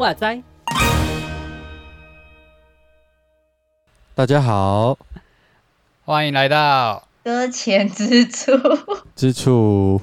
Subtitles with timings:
[0.00, 0.42] 哇塞！
[4.14, 4.96] 大家好，
[6.06, 8.52] 欢迎来到搁浅之处。
[9.14, 10.00] 之处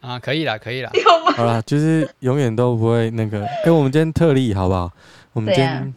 [0.00, 0.90] 啊，可以啦，可以啦。
[1.36, 3.44] 好啦，就是永远都不会那个。
[3.64, 4.90] 哎、欸，我们今天特例好不好？
[5.32, 5.94] 我们今天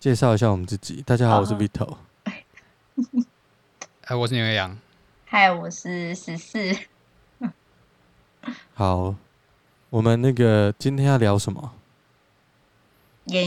[0.00, 1.02] 介绍一下我们自己。
[1.06, 1.96] 大家好，我是 Vito。
[2.24, 2.44] 哎、
[4.06, 4.76] 呃，我是牛羊。
[5.26, 6.58] 嗨，我是十四。
[8.74, 9.14] 好，
[9.90, 11.72] 我们那个今天要聊什么？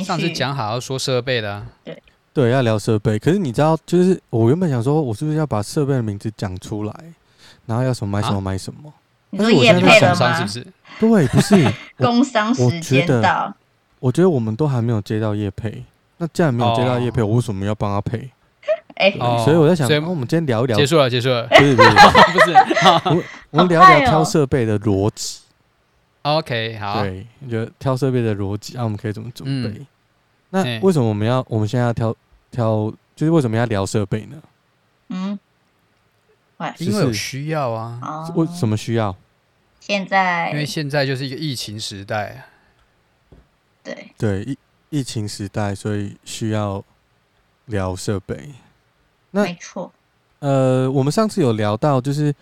[0.04, 2.02] 上次讲好要说设备的、啊，对
[2.34, 3.20] 对，要聊设备。
[3.20, 7.14] 可是你知道，就是我原本想说，我是不是要把设备的名字讲出来，
[7.66, 8.92] 然后要什么买什么买什么？
[9.30, 10.34] 你说业配了吗？
[10.36, 10.68] 是不是？
[11.00, 11.74] 对，不是。
[11.98, 13.54] 工商时间到。
[14.00, 15.84] 我觉得我们都还没有接到叶配，
[16.18, 18.30] 那既然没有接到叶配，我为什么要帮他配？
[18.96, 19.12] 哎，
[19.44, 21.48] 所以我在想，那我们今天聊一聊，结束了，结束了。
[21.48, 21.90] 不是不是
[22.34, 22.54] 不是，
[23.06, 25.40] 我 我们聊一聊挑设备的逻辑。
[26.24, 29.70] OK，好，对，你觉得挑设备的逻辑，那、啊、我们可以怎么准备？
[29.70, 29.88] 嗯、
[30.50, 32.14] 那为什么我们要我们现在要挑
[32.52, 34.38] 挑，就是为什么要聊设备呢？
[35.10, 35.40] 嗯，
[36.80, 38.30] 因为有需要啊。
[38.36, 39.16] 为什么需要？
[39.80, 42.46] 现在，因为现在就是一个疫情时代。
[43.84, 44.58] 对对，疫
[44.90, 46.84] 疫情时代，所以需要
[47.66, 48.52] 聊设备。
[49.32, 49.92] 那没错。
[50.40, 52.34] 呃，我们上次有聊到，就是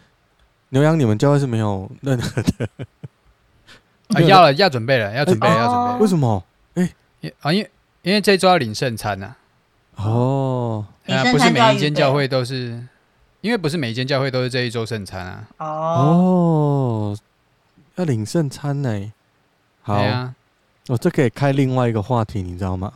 [0.70, 2.70] 牛羊，你们教会是没有任何的。
[4.10, 5.98] 啊，要了，要准备了，要准备了，要准备了。
[5.98, 6.44] 为什么？
[6.74, 6.92] 哎，
[7.42, 9.36] 啊，因为因为这周要领圣餐呐。
[9.96, 12.84] 哦，不是每一间教会都是，
[13.46, 15.68] 因为不是每一间教会都是这一周圣餐啊。
[15.68, 17.16] 哦，
[17.94, 19.14] 要领圣餐呢。
[19.84, 20.34] 好啊，
[20.88, 22.92] 哦，这可以开另外一个话题，你知道吗？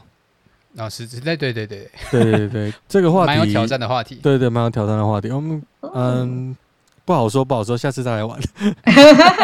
[0.76, 4.16] 哦，是，对对对对对对对， 这个话题蛮有挑战的话题。
[4.24, 5.30] 对对，蛮有挑战的话题。
[5.30, 6.58] 我们嗯。
[7.06, 8.40] 不好说，不好说，下次再来玩。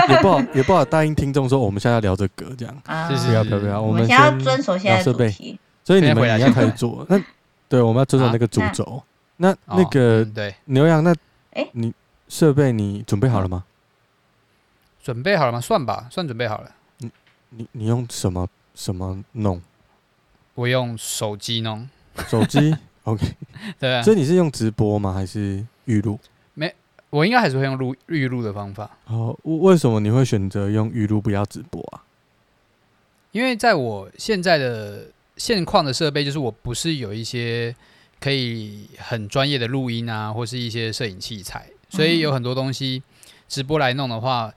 [0.10, 2.76] 也不好，也不好答应听众说我们现在要聊这个这样。
[2.86, 5.60] 啊，不要不要不要，我们先要遵守现在的主题。
[5.84, 7.06] 所以你们你要开始做。
[7.08, 7.22] 那
[7.70, 9.04] 对，我们要遵守那个主轴。
[9.38, 11.14] 那那个对牛羊，那
[11.52, 11.94] 哎，你
[12.28, 13.64] 设备你准备好了吗？
[15.04, 15.62] 准备好了吗？
[15.62, 16.72] 算吧，算准备好了。
[16.98, 17.12] 你
[17.50, 19.62] 你你用什么什么弄？
[20.56, 21.88] 我用手机弄。
[22.28, 22.76] 手机？
[23.04, 23.36] OK。
[23.80, 23.96] 对。
[23.96, 25.14] 啊所以你是用直播吗？
[25.14, 26.20] 还是预录？
[26.54, 26.74] 没
[27.10, 28.90] 我应该还是会用录预录的方法。
[29.06, 32.04] 哦，为什么你会选择用预录不要直播啊？
[33.32, 35.08] 因为在我现在的
[35.38, 37.76] 现况的设备，就是我不是有一些
[38.20, 43.04] 可以很专业的录音啊，或是一些摄影器材，所以有很多东西
[43.48, 44.54] 直播来弄的话。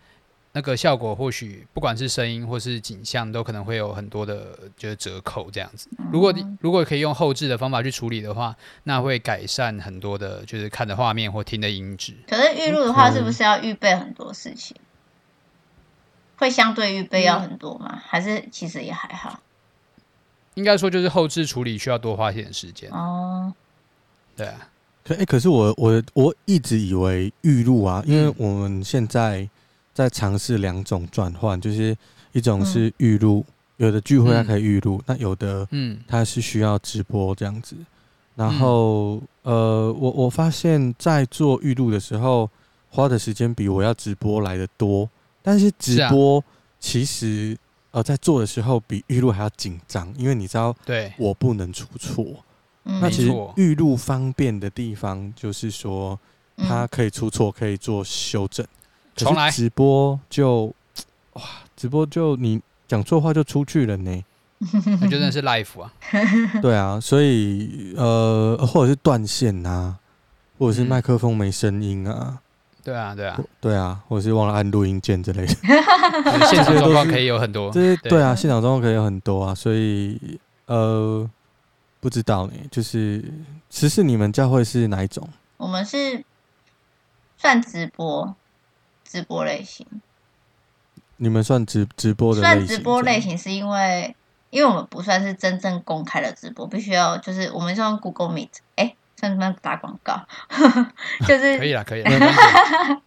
[0.52, 5.88] 那个效果或许不管是声音或是景象，都可能会有很多的就是折扣这样子。
[6.10, 12.14] 如果如果可以用后置的方法去处理的话，那会改善很多的，就是看的画面或听的音质。
[12.26, 14.74] 可是预录的话，是不是要预备很多事情？
[16.38, 18.02] 会相对预备要很多吗？
[18.04, 19.38] 还是其实也还好？
[20.58, 23.54] 应该说就是后置处理需要多花一点时间哦。
[24.36, 24.68] 对啊。
[25.04, 29.48] 可哎，可是我我我一直以为预录啊，因为我们现在。
[29.94, 31.96] 在尝试两种转换，就是
[32.30, 37.74] 一种是预录，嗯、有的聚会它可以预录，嗯、那有的嗯，它是需要直播这样子。
[38.36, 42.48] 然后、嗯、呃，我我发现，在做预录的时候，
[42.88, 45.10] 花的时间比我要直播来的多。
[45.42, 46.44] 但是直播
[46.78, 52.24] 其实、啊、呃，在做的时候比预录还要紧张，因为你知道，对，我不能出错。
[52.84, 56.18] 嗯、那其实预录方便的地方，就是说
[56.56, 58.66] 它可以出错，可以做修正。
[59.16, 60.72] 重来直播就
[61.32, 61.42] 哇，
[61.76, 64.24] 直播就你讲错话就出去了呢，
[64.58, 65.92] 那就真的是 life 啊。
[66.62, 69.98] 对啊，所以呃，或者是断线啊，
[70.58, 72.40] 或者是麦克风没声音啊。
[72.84, 75.54] 对啊，对啊，对啊，或者是忘了按录音键之类的。
[76.50, 77.70] 现场状况可以有很多。
[77.72, 81.28] 对 对啊，现场状况可以有很多啊，所以呃，
[82.00, 83.24] 不知道呢，就是
[83.68, 85.28] 其实你们教会是哪一种？
[85.56, 86.24] 我们是
[87.36, 88.34] 算直播。
[89.10, 89.86] 直播类型，
[91.16, 92.66] 你们算直直播的类型？
[92.66, 94.14] 算直播类型是因为，
[94.50, 100.20] 因为我们不算是真正公开的直播，必须要就是我们是用 Google Meet，哎、欸，算什么打广告？
[101.26, 102.10] 就是可以了，可以了。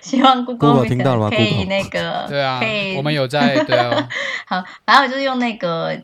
[0.00, 1.30] 希望 Google Meet 听到了吗？
[1.30, 4.08] 可以那个，对啊，可以，我们有在对啊。
[4.46, 6.00] 好，反正我就是用那个，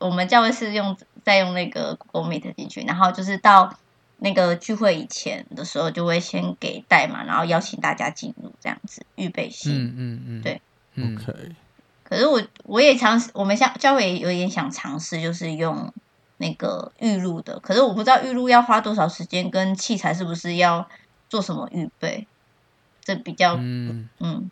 [0.00, 3.76] 我们教会是用再用那个 Google Meet 进去，然后就是到。
[4.20, 9.72] 那个聚会以前的时候，就会先给代码，然后邀请大家进入这样子预备性。
[9.72, 10.60] 嗯嗯嗯，对
[10.96, 11.54] ，OK。
[12.02, 15.94] 可是我我也尝试，我们像教会也有点想尝试，就是用
[16.38, 17.60] 那个预录的。
[17.60, 20.88] 可是我不知道预录要花多少时间，跟器材是不是要
[21.28, 22.26] 做什么预备？
[23.04, 24.50] 这比较嗯嗯。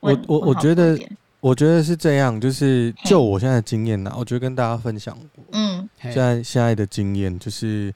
[0.00, 0.98] 我我我觉得
[1.40, 5.16] 我觉得是这样，就是就我现在的经验呢，我觉得跟大家分享。
[5.52, 7.92] 嗯，现在现在的经验就是，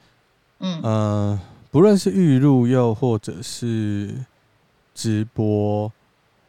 [0.59, 1.41] 嗯呃，
[1.71, 4.15] 不论是预录又或者是
[4.95, 5.93] 直播。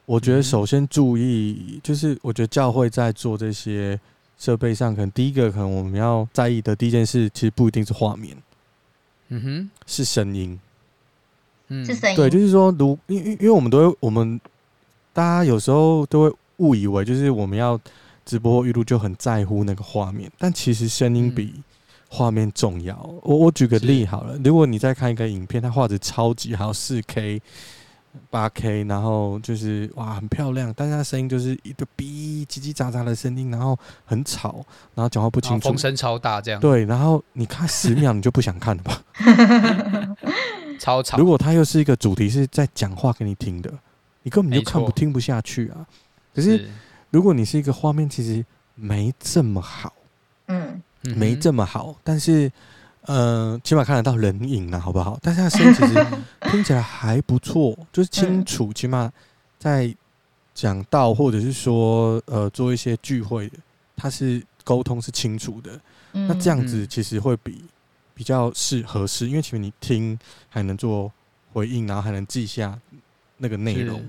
[0.06, 3.98] 我觉得首先注意，就是我觉得教会在做这些
[4.44, 8.36] 设备上，可能第一个可能我们要在意的第一件事，其实不一定是画面，
[9.30, 10.60] 嗯哼，是声音，
[11.70, 14.38] 嗯，是声音，对，就是说，如因因因为我们都会，我们
[15.14, 17.80] 大家有时候都会误以为，就是我们要
[18.26, 21.62] 直播预录就很在乎那个画面，但其实声音比
[22.10, 22.98] 画面重要。
[23.22, 27.42] 我我举个例好了，如果你在看一个影片，它画质超级好，四 K。
[28.30, 34.66] 八 K，然后就是哇，很漂亮，但是它声音就是一个哔叽叽喳喳的声音，然后很吵，
[34.96, 39.02] 然后讲话不清楚，风声超大，这样对，然后你看十秒，你就不想看了吧？
[40.80, 41.18] 超吵。
[41.18, 43.72] 如果它又是一个主题是在讲话给你听的，
[44.24, 45.86] 你根本就看不听不下去啊。
[46.34, 46.68] 可是
[47.10, 48.46] 如果你是一个画面，其实
[48.76, 49.94] 没这么好，
[50.48, 52.52] 嗯，没这么好，但是。
[53.06, 55.20] 呃，起码看得到人影了，好不好？
[55.22, 56.06] 但是他声音其实
[56.50, 59.12] 听起来还不错，就是清楚，起码
[59.60, 59.94] 在
[60.54, 63.58] 讲到或者是说呃做一些聚会的，
[63.98, 65.78] 他是沟通是清楚的。
[66.14, 67.66] 那这样子其实会比
[68.14, 70.18] 比较适合适，因为其实你听
[70.48, 71.12] 还能做
[71.52, 72.80] 回应，然后还能记下
[73.36, 74.02] 那个内容。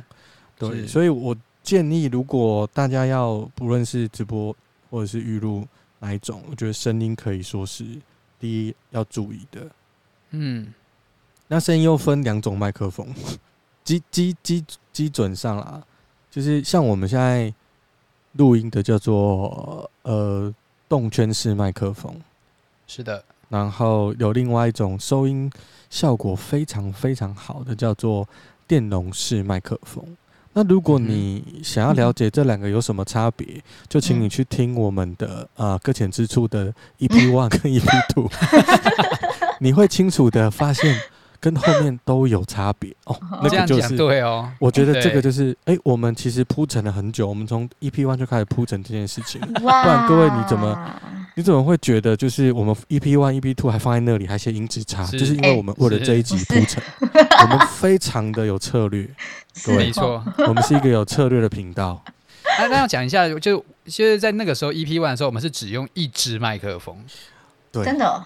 [0.56, 4.54] 对，所以我建议，如果大家要不论是直播
[4.88, 5.66] 或者是预录
[5.98, 7.84] 哪一种，我觉得声音可以说是。
[8.44, 9.66] 第一要注意的，
[10.32, 10.74] 嗯，
[11.48, 13.08] 那声音又分两种麦克风，
[13.82, 14.62] 基基基
[14.92, 15.82] 基准上啦，
[16.30, 17.50] 就是像我们现在
[18.32, 20.54] 录音的叫做呃
[20.86, 22.20] 动圈式麦克风，
[22.86, 25.50] 是的，然后有另外一种收音
[25.88, 28.28] 效果非常非常好的叫做
[28.68, 30.04] 电容式麦克风。
[30.54, 33.46] 那如果你想要了解这两个有什么差别，
[33.88, 38.30] 就请你去听我们的啊搁浅之处的 EP One 跟 EP Two，
[39.58, 40.96] 你会清楚的发现
[41.44, 43.14] 跟后面都有差别哦。
[43.44, 50.90] 那个就是对哦，我觉得这个就是哎、欸，我们其实铺陈了很久，我们从 EP One 就开始铺陈这件事情，不然各位你怎么？
[51.36, 55.04] 你怎么会觉得就是我们 EP one EP two 还放在那里，还写音质差？
[55.06, 56.80] 就是因为我们为了这一集铺陈，
[57.10, 59.04] 我们非常的有策略。
[59.64, 62.00] 对，没错，我们是一个有策略的频道。
[62.60, 66.96] 那那要讲一下，就就是在那个时候 EP one 的时候，我们是只用一支麦克风。
[67.72, 68.24] 对，真的，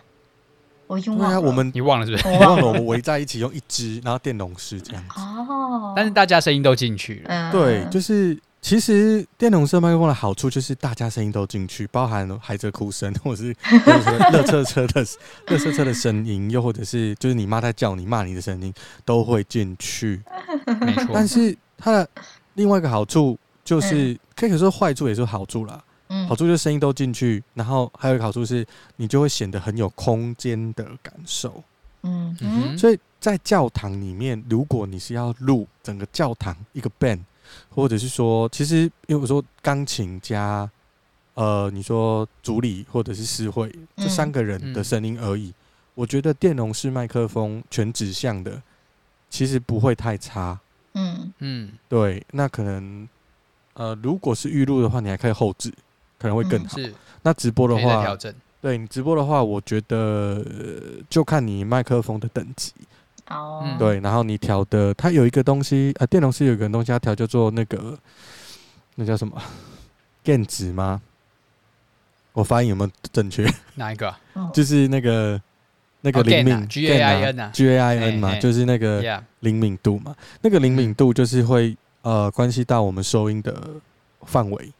[0.89, 1.41] 我用忘了。
[1.41, 2.27] 我们你忘了是不是？
[2.27, 5.21] 我忘了，我们围在一起用一支，然后电容式这样子。
[5.21, 5.93] 哦。
[5.95, 7.29] 但是大家声音都进去了。
[7.29, 8.37] 嗯对，就是。
[8.61, 13.55] 其实电容式麦克风的好处就是大家声音都进去，包含孩子哭声，或者是
[14.33, 15.07] 乐车车的
[15.47, 18.75] 乐车车的声音，又或者是就是你妈在叫你骂你的声音
[19.05, 20.21] 都会进去。
[20.81, 21.07] 没错。
[21.15, 22.09] 但是它的
[22.55, 25.81] 另外一个好处就是，可以说坏处也是好处啦。
[26.29, 28.67] 好处就是声音都进去，然后还有一个好处是，
[28.97, 31.63] 你就会显得很有空间的感受。
[32.03, 32.77] 嗯嗯。
[32.79, 37.21] 所以在教堂里面，如果你是要录整个教堂一个 band。
[37.71, 40.71] 或者是说，其实因为我说钢琴加，
[41.33, 45.55] 呃，你说主理或者是司会这三个人的声音而已。
[45.95, 48.63] 我觉得电容式麦克风全指向的，
[49.31, 50.61] 其实不会太差。
[50.93, 53.09] 嗯嗯，对，那可能，
[53.73, 55.73] 呃，如果是预录的话，你还可以后制，
[56.19, 56.77] 可能会更好。
[57.23, 58.17] 那直播的话，
[58.61, 60.45] 对你直播的话，我觉得
[61.09, 62.73] 就看你麦克风的等级。
[63.29, 63.79] 哦，oh.
[63.79, 67.99] 对，然后你调的，它有一个东西，呃，电容是有一个东西要调，叫做那个，
[68.95, 69.41] 那叫什么？
[70.25, 71.01] gain 值吗？
[72.33, 73.47] 我发音有没有正确？
[73.75, 74.15] 哪一个？
[74.55, 75.41] 就是那个
[76.01, 80.15] 那个灵敏 G A I N 啊，G A I N 嘛，就是那个灵敏度嘛。
[80.41, 83.69] 那个灵敏度就是会呃关系到我们收音的
[84.23, 84.73] 范围。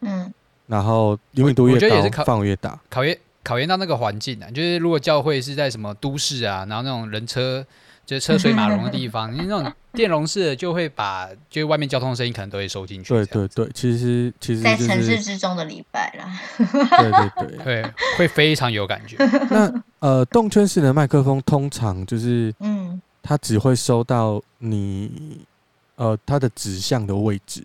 [0.00, 0.32] 嗯，
[0.72, 1.78] 然后灵敏度越
[2.10, 2.80] 高，范围越大。
[2.88, 7.64] 考验考验到那个环境啊，就是如果教会是在什么都市啊，然后那种人车。
[8.04, 13.14] 就是车水马龙的地方， 你那种电容式的就会把，就是外面交通的声音可能都会收进去。
[13.14, 16.40] 对对对，其实其实、就是、在城市之中的礼拜啦。
[16.98, 19.16] 对 对对，会会非常有感觉。
[19.48, 25.40] 那呃，动圈式的麦克风通常就是，嗯，它只会收到你
[25.94, 27.62] 呃它的指向的位置。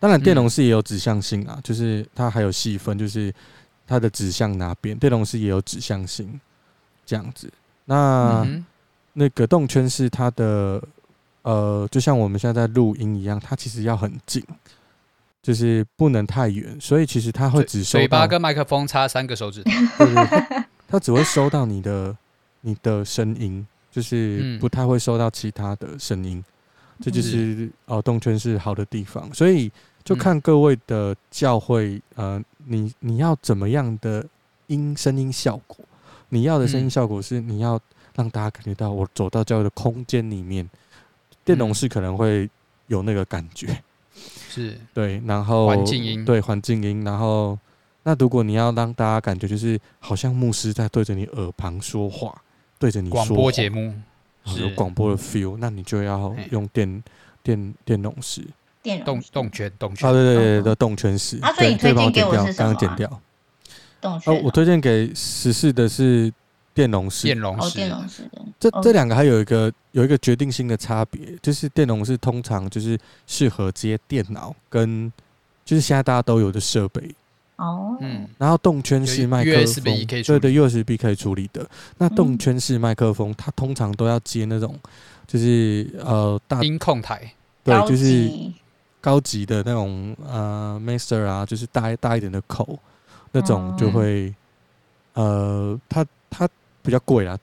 [0.00, 3.32] 当然，电容式也有指向性啊，嗯、就是它还有细分，就是
[3.86, 4.98] 它的指向哪边。
[4.98, 6.40] 电容式也有指向性，
[7.06, 7.48] 这样子。
[7.84, 8.66] 那、嗯
[9.12, 10.80] 那个动圈是它的，
[11.42, 14.42] 呃，就像我们现在在录音一样，它其实要很近，
[15.42, 22.16] 就是不能太远，所以其实它会只收嘴巴跟麦克风差三个手指头，对对对， 它只会收到你的
[22.60, 29.70] 你的声音，就是不太会收到其他的声音，嗯、这就是哦动圈是好的地方，所以
[30.02, 34.26] 就看各位的教会，呃，你你要怎么样的
[34.66, 35.78] 音声音效果，
[36.30, 37.80] 你要的声音效果是你要
[38.14, 40.68] 让大家感觉到我走到教会的空间里面，
[41.44, 42.48] 电容式可能会
[42.88, 43.82] 有那个感觉。
[44.48, 44.78] 是。
[44.92, 47.58] 对，然后环境音，对环境音，然后
[48.02, 52.42] 那如果你要让大家感觉就是好像牧师在对着你耳旁说话，
[52.78, 53.94] 对着你说广播节目，
[54.58, 57.02] 有广播的 feel，那你就要用电
[57.42, 58.42] 电电容式，
[58.82, 61.38] 电动动圈动圈啊，对对对的动圈式。
[61.42, 62.54] 啊，所以你推荐给我是什么？
[62.54, 63.20] 刚刚剪掉。
[64.00, 64.34] 动圈。
[64.34, 66.32] 哦，我推荐给十四的是。
[66.72, 68.40] 电容式，电容式，电容式的。
[68.58, 72.96] 这这两个还有一个有一个决定性的差别，就是电容式通常就是
[73.26, 75.12] 适合接电脑跟
[75.64, 77.02] 就是现在大家都有的设备
[77.56, 81.68] 哦，嗯，然后动圈式麦克风，对对，USB 可以处理的。
[81.98, 84.78] 那动圈式麦克风，它通常都要接那种
[85.26, 87.34] 就是呃大音控台，
[87.64, 88.30] 对，就是
[89.00, 92.78] 高级的那种呃 Master 啊，就是大大一点的口
[93.32, 94.34] 那种就会
[95.14, 96.48] 呃它它。
[96.82, 97.36] 比较贵啦，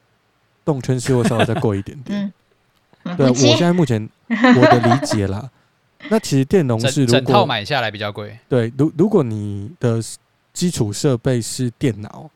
[0.66, 2.34] 动圈是会稍微再贵一点点。
[3.06, 5.48] 嗯，对，我现在目前我的理解啦，
[6.10, 8.36] 那其实电容是如果整套买下来比较贵。
[8.50, 10.02] 对，如如果你的
[10.54, 12.28] 基础设备是电脑，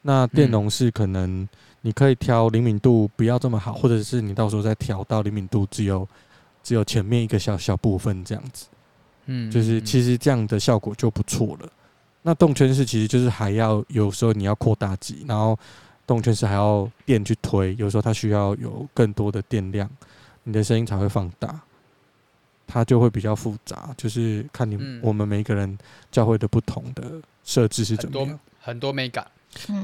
[0.00, 1.46] 那电容是可能
[1.82, 6.08] 你可以调灵敏度不要这么好，或者是你到时候再调到灵敏度只有
[6.66, 8.66] 只有前面一个小小部分这样子。
[9.26, 11.68] 嗯，就是其实这样的效果就不错了。
[12.22, 15.56] 那动圈式其实就是还要有时候你要扩大机，然后。
[16.08, 19.90] 动圈式还要电去推，有时候它需要有更多的电量，
[20.44, 21.60] 你的声音才会放大，
[22.64, 23.92] 它就会比较复杂。
[23.96, 25.76] 就是看你、嗯、我们每一个人
[26.12, 29.26] 教会的不同的设置是怎么样，很多很多美感。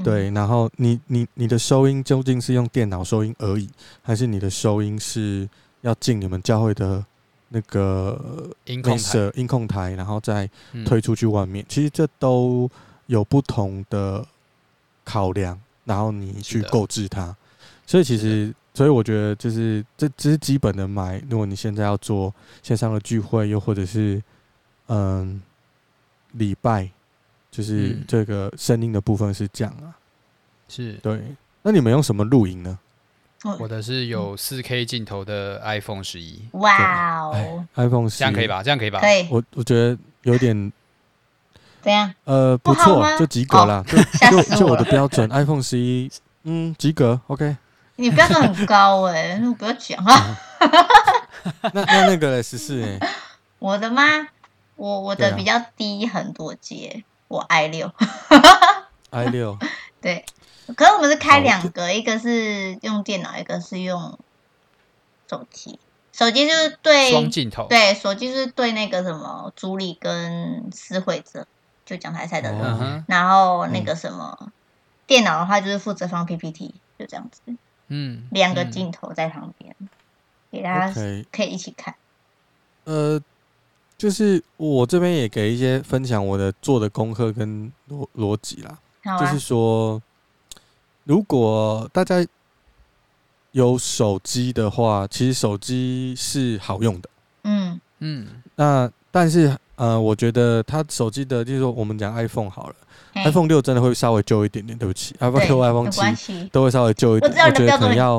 [0.01, 3.69] 对，然后你你你的收音究竟是用电脑收音而已，
[4.01, 5.45] 还是你的收音是
[5.83, 7.05] 要进你们教会的
[7.47, 10.49] 那个音控台，音控台，然后再
[10.83, 11.63] 推出去外面？
[11.63, 12.69] 嗯、其实这都
[13.05, 14.27] 有不同的
[15.05, 15.57] 考量。
[15.85, 17.35] 然后你去购置它，
[17.85, 21.21] 所以其实，所以我觉得就是这只是基本的买。
[21.29, 24.23] 如果你现在要做线上的聚会，又或者是
[24.87, 25.41] 嗯
[26.31, 26.89] 礼拜，
[27.51, 29.91] 就是这个声音的部分是这样啊。
[30.69, 31.21] 是对。
[31.63, 32.79] 那你们用什么录音呢？
[33.59, 36.47] 我的是有四 K 镜头的 iPhone 十一。
[36.53, 38.63] 哇哦！iPhone 十一，这样可以吧？
[38.63, 38.99] 这样可以吧？
[38.99, 39.27] 可以。
[39.29, 40.71] 我我觉得有点。
[41.81, 42.13] 怎样？
[42.23, 43.83] 呃，不错，就及格了。
[43.87, 43.97] 就
[44.43, 46.09] 就就我的标准，iPhone 十一，
[46.43, 47.57] 嗯，及格，OK。
[47.97, 50.37] 你标准很高哎，那不要讲啊。
[51.73, 52.97] 那那那个十四哎，
[53.59, 54.03] 我的吗？
[54.75, 57.91] 我我的比较低很多阶，我 i 六。
[59.11, 59.57] i 六。
[60.01, 60.25] 对，
[60.75, 64.17] 可是我们是开两个，一个是用电脑，一个是用
[65.29, 65.79] 手机。
[66.11, 71.47] 手机就是对双镜头，对，手机是对那个什么主理跟司会者。
[71.85, 74.53] 就讲台赛的人，然后那个什么
[75.05, 77.41] 电脑的话，就是负责放 PPT，就这样子。
[77.89, 79.75] 嗯，两个镜头在旁边，
[80.49, 80.93] 给大家
[81.29, 81.93] 可以一起看。
[82.85, 83.21] 呃，
[83.97, 88.77] 就是我这边也给一些分享我的做的功课跟逻逻辑啦。
[89.19, 90.01] 就是说，
[91.03, 92.25] 如果大家
[93.51, 97.09] 有手机的话，其实手机是好用的。
[97.43, 99.55] 嗯嗯，那但是。
[99.75, 102.75] 呃，我觉得他手机的，就是说我们讲 iPhone 好了
[103.15, 107.33] ，iPhone 六真的会稍微旧一点点，对不起，iPhone 六、iPhone 七都会稍微旧一点。
[107.33, 108.15] 我觉得可能要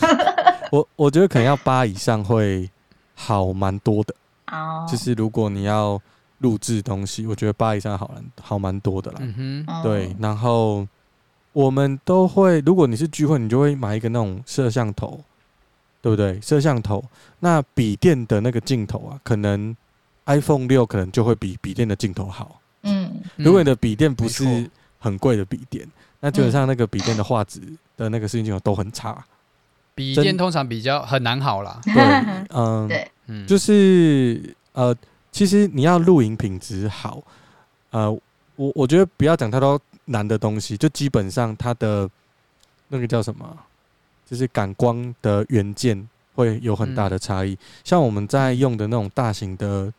[0.72, 2.68] 我我觉得可能要八以上会
[3.14, 4.14] 好蛮多的。
[4.50, 6.00] 哦，就是如果你要
[6.38, 8.10] 录制东西，我觉得八以上好
[8.40, 9.18] 好蛮多的啦。
[9.20, 10.16] 嗯哼，对。
[10.18, 10.88] 然后
[11.54, 15.18] 我们都会，如果你是聚会，你就会买一个那种摄像头，
[16.02, 16.38] 对不对？
[16.42, 17.02] 摄像头，
[17.40, 19.74] 那笔电的那个镜头啊，可能。
[20.26, 22.58] iPhone 六可能就会比笔电的镜头好。
[22.84, 25.86] 嗯，如果你的笔电不是很贵的笔电，
[26.20, 27.60] 那基本上那个笔电的画质
[27.94, 29.22] 的那个视镜镜头都很差。
[29.94, 31.78] 笔电通常比较很难好啦。
[31.84, 34.96] 对，嗯，对，就是呃，
[35.30, 37.22] 其实你要录影品质好，
[37.90, 38.10] 呃，
[38.56, 42.08] 我我觉得不要讲太多难的东西，就基本上它的
[42.88, 43.58] 那个叫什么，
[44.26, 47.58] 就是感光的元件会有很大的差异。
[47.82, 49.92] 像我们在用的那种大型的。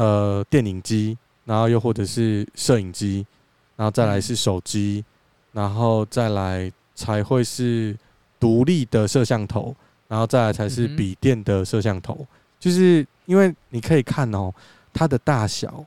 [0.00, 3.26] 呃，电影机，然后又或者是摄影机，
[3.74, 5.04] 然后再来是手机，
[5.50, 7.98] 然后再来才会是
[8.38, 9.74] 独立的摄像头，
[10.06, 12.24] 然后再来才是笔电的摄像头。
[12.60, 14.54] 就是因为你可以看哦，
[14.94, 15.84] 它的大小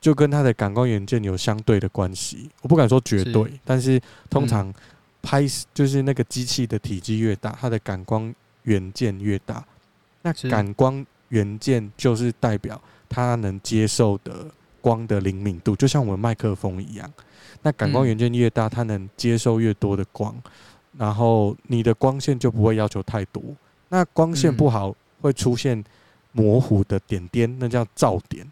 [0.00, 2.48] 就跟它的感光元件有相对的关系。
[2.62, 4.00] 我不敢说绝对，是但是
[4.30, 4.72] 通常
[5.22, 9.64] 拍就是那个机器的体积越大，它的感光元件越大。
[10.22, 14.46] 那感光元件就是代表它能接受的
[14.80, 17.12] 光的灵敏度，就像我们麦克风一样。
[17.62, 20.34] 那感光元件越大，它能接受越多的光，
[20.96, 23.42] 然后你的光线就不会要求太多。
[23.88, 25.82] 那光线不好会出现
[26.32, 28.46] 模糊的点点，那叫噪点。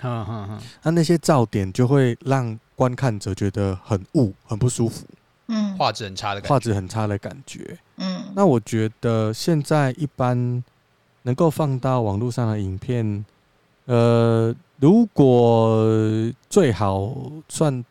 [0.00, 5.04] 那那些噪点就会让观看者觉得很雾、很不舒服。
[5.48, 6.48] 嗯，画质很差的感觉。
[6.48, 7.78] 画质很差的感觉。
[7.96, 10.62] 嗯，那我觉得现在一般
[11.22, 13.24] 能够放到网络上的影片，
[13.86, 15.84] 呃，如果
[16.48, 17.14] 最好
[17.48, 17.84] 算。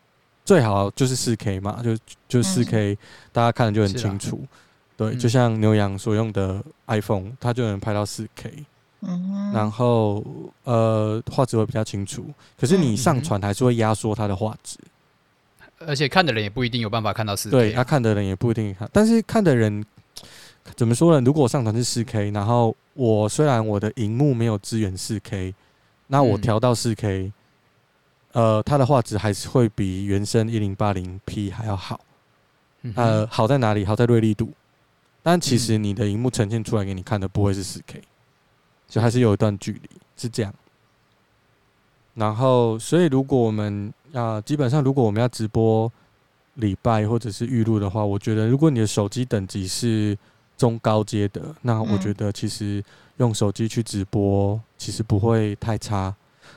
[0.47, 1.97] 最好就是四 K 嘛，就
[2.29, 2.97] 就四 K，嗯、
[3.31, 4.45] 大家看的就很清楚。
[4.45, 8.63] 啊、对，嗯、就像牛羊所用的 iPhone，它就能拍到四 K。
[9.07, 9.53] 嗯哼。
[9.53, 10.23] 然后
[10.63, 12.25] 呃，画质会比较清楚。
[12.59, 14.77] 可是你上传还是会压缩它的画质。
[15.79, 17.57] 而且看的人也不一定有办法看到四 K。
[17.57, 19.85] 对，他看的人也不一定看，但是看的人
[20.75, 21.23] 怎么说呢？
[21.25, 25.53] 如果我上传是四 K，然后我虽然我的荧幕没有支援四 K，
[26.07, 27.23] 那我调到四 K。
[27.25, 27.33] 嗯
[28.35, 32.01] 呃，它的画质还是会比原生一零八零 P 还要好。
[32.95, 33.85] 呃，好在哪里？
[33.85, 34.51] 好在锐利度。
[35.23, 38.01] 但其实你的荧幕呈现出来给你看的不会是四 K，
[38.87, 40.53] 就还是有一段距离，是这样。
[42.13, 45.91] 然后，所以如果我们要基本上，如果我们要直播
[46.53, 50.17] 礼拜或者是预录的话，我觉得如果你的手机等级是
[50.57, 52.81] 中高阶的，那我觉得其实
[53.17, 56.15] 用手机去直播其实不会太差。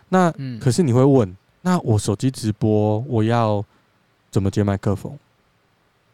[0.08, 1.36] 那可是你会问？
[1.62, 3.64] 那我手机直播，我要
[4.30, 5.18] 怎么接麦克风？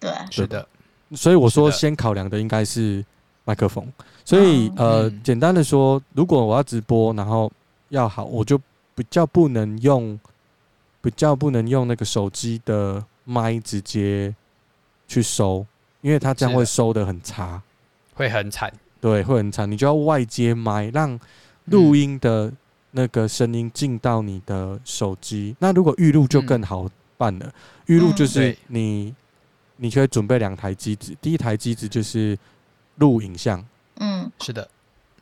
[0.01, 0.67] 对，是的。
[1.13, 3.05] 所以我说，先考量的应该是
[3.45, 3.87] 麦克风。
[4.25, 7.51] 所以呃，简单的说，如果我要直播，然后
[7.91, 8.59] 要好，我就
[8.95, 10.19] 比较不能用，
[11.01, 14.35] 比较不能用那个手机的麦直接
[15.07, 15.67] 去收，
[16.01, 17.63] 因为它这样会收的很差，
[18.15, 18.73] 会很惨。
[19.01, 19.71] 对，会很惨。
[19.71, 21.19] 你就要外接麦，让
[21.67, 22.53] 录音的。
[22.97, 27.53] 那个声音进到你的手机，那如果预录就更好办了。
[27.87, 29.17] 预录、嗯、就是你，嗯、
[29.79, 32.39] 你可以准备两台机子，第一台机子就是
[32.99, 33.61] 录影像，
[34.01, 34.69] 嗯，是的，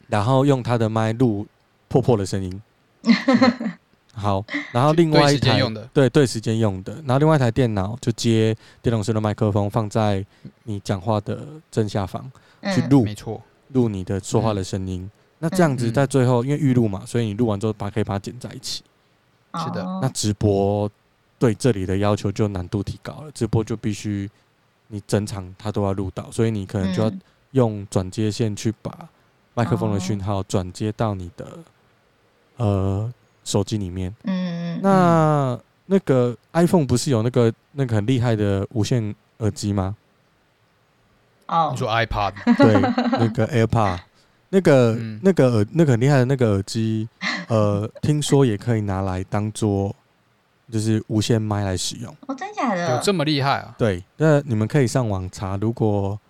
[0.09, 1.47] 然后用他的麦录
[1.89, 2.63] 破破的声音，
[4.15, 5.61] 好，然后另外一台
[5.93, 10.25] 对对时间用的，然后另外一台电脑就接电动式的麦克风放在
[10.65, 12.31] 你讲话的正下方、
[12.61, 15.03] 嗯、去录，没错，录你的说话的声音。
[15.03, 15.11] 嗯。
[15.39, 18.85] 那这样子在最后，因为预录嘛，所以你录完之后把可以把它剪在一起。
[19.55, 19.83] 是的。
[20.01, 20.89] 那直播
[21.39, 24.31] 对这里的要求就难度提高了，直播就必须
[24.87, 27.11] 你整场它都要录到，所以你可能就要
[27.53, 29.09] 用转接线去把
[29.55, 31.47] 麦克风的讯号转接到你的
[32.57, 33.13] 呃
[33.45, 34.15] 手机里面。
[34.25, 34.79] 嗯。
[34.83, 39.97] 那那个 iPhone 不是有那个那个很厉害的无线耳机吗？
[41.47, 41.71] 哦。
[41.73, 42.33] 你说 iPod？
[42.57, 42.81] 对，
[43.19, 44.01] 那个 AirPod。
[44.55, 47.09] 那个、嗯、那个耳那个很厉害的那个耳机，
[47.49, 49.97] 呃，听说也可以拿来当做
[50.71, 52.15] 就是无线麦来使用。
[52.27, 52.97] 哦，真假的？
[52.97, 53.75] 有这么厉害啊？
[53.79, 55.57] 对，那你们可以上网查。
[55.57, 56.21] 如果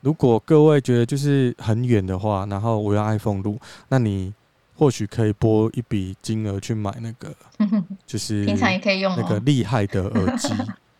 [0.00, 3.58] 如果各位觉得就是很远的话，然后我用 iPhone 录，
[3.88, 4.32] 那你
[4.76, 7.34] 或许可以拨一笔金额去买那个，
[8.06, 10.48] 就是平常也可以用那个厉害的耳机。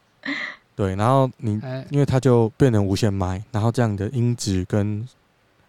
[0.77, 1.61] 对，然后你
[1.91, 5.07] 因为它就变成无线麦，然后这样的音质跟。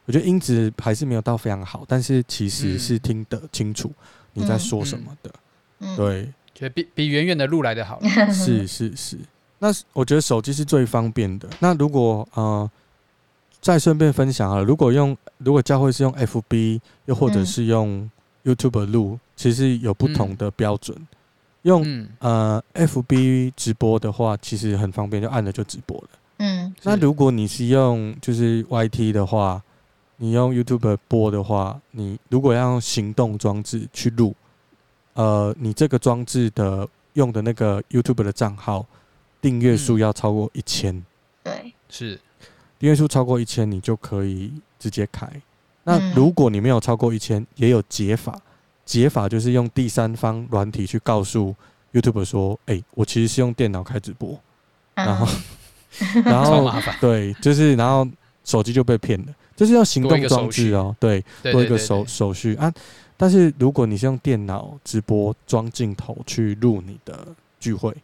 [0.06, 3.89] 我觉得音质还是没有到非常好，但是其实是听得清楚
[4.34, 5.32] 你在说什么的。
[5.80, 8.02] 嗯嗯、对，觉得比比远远的录来的好。
[8.34, 9.17] 是是是。
[9.60, 11.48] 那我觉得手机是最方便的。
[11.60, 12.70] 那如果呃，
[13.62, 18.10] 再顺便分享啊，如果用如果教会是用 FB，又或者是用
[18.43, 20.97] YouTube 录，其实有不同的标准。
[21.00, 21.08] 嗯、
[21.62, 26.08] 用呃 FB 直播的话，其实很方便，就按了就直播了。
[26.39, 26.74] 嗯。
[26.82, 29.62] 那如果你是用就是 YT 的话，
[30.17, 34.36] 你用 YouTube 播的话，你如果要用行动装置去录，
[35.13, 38.86] 呃，你这个装置的用的那个 YouTube 的账号
[39.39, 41.06] 订阅数要超过一千，嗯，
[41.43, 42.19] 对，是
[42.82, 45.30] 订阅数超过一千，你就可以直接开。
[45.84, 48.36] 那如果你没有超过一千，也有解法，
[48.84, 51.56] 解法就是用第三方软体去告诉
[51.94, 54.36] YouTube 说，哎、欸，我其实是用电脑开直播，
[54.96, 55.28] 然后，
[56.15, 58.08] 嗯、然后 对，就是然后
[58.44, 59.36] 手机就被骗了。
[59.56, 62.74] 就是要行动装置哦，对，多一个手手续啊。
[63.15, 67.28] 但是如果你是用电脑直播装镜头去录你的
[67.60, 67.96] 聚会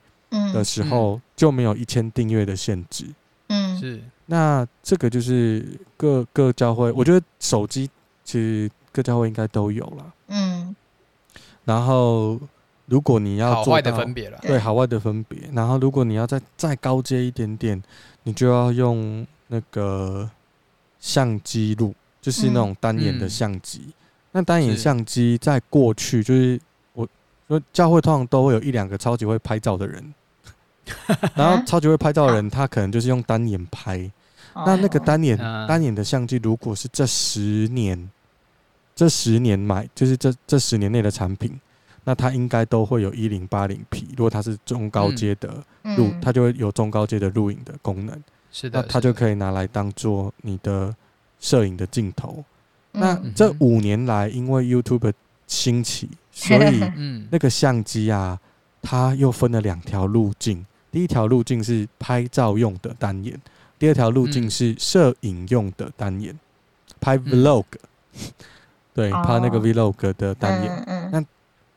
[0.54, 3.08] 的时候，就没有一千订阅的限制。
[3.48, 4.00] 嗯，是。
[4.28, 7.90] 那这个就是各各教会，我觉得手机
[8.24, 10.14] 其实各教会应该都有了。
[10.28, 10.76] 嗯。
[11.64, 12.40] 然后
[12.86, 17.82] 如果你要做好坏的分别了，对好坏的分别，然后如果你要再再高阶一点点，
[18.24, 20.30] 你就要用那个
[21.00, 23.82] 相机录，就是那种单眼的相机。
[23.88, 23.94] 嗯、
[24.34, 26.60] 那单眼相机在过去就是
[26.94, 27.08] 我
[27.48, 30.14] 说教会通常都会有一两个超级会拍照的人，
[31.36, 34.10] 然后超级会拍照的人他可能就是用单眼拍。
[34.66, 38.10] 那那个单眼单眼的相机，如果是这十年
[38.96, 41.60] 这十年买，就是这这十年内的产品，
[42.04, 44.08] 那它应该都会有一零八零 P。
[44.18, 45.64] 如果它是中高阶的
[45.98, 48.24] 录，它就会有中高阶的录影的功能。
[48.52, 50.96] 是的，那它就可以拿来当做你的
[51.40, 52.44] 摄影的镜头。
[52.94, 55.14] 那这五年来，因为 YouTube 的
[55.46, 56.80] 兴起，所以
[57.30, 58.40] 那个相机啊，
[58.82, 60.66] 它又分了两条路径。
[60.90, 63.40] 第一条路径是拍照用的单眼。
[63.80, 66.40] 第二条路径是摄影用的单眼，嗯、
[67.00, 67.66] 拍 vlog，、
[68.14, 68.20] 嗯、
[68.94, 70.84] 对，哦、拍那个 vlog 的单眼。
[70.88, 71.26] 嗯嗯、那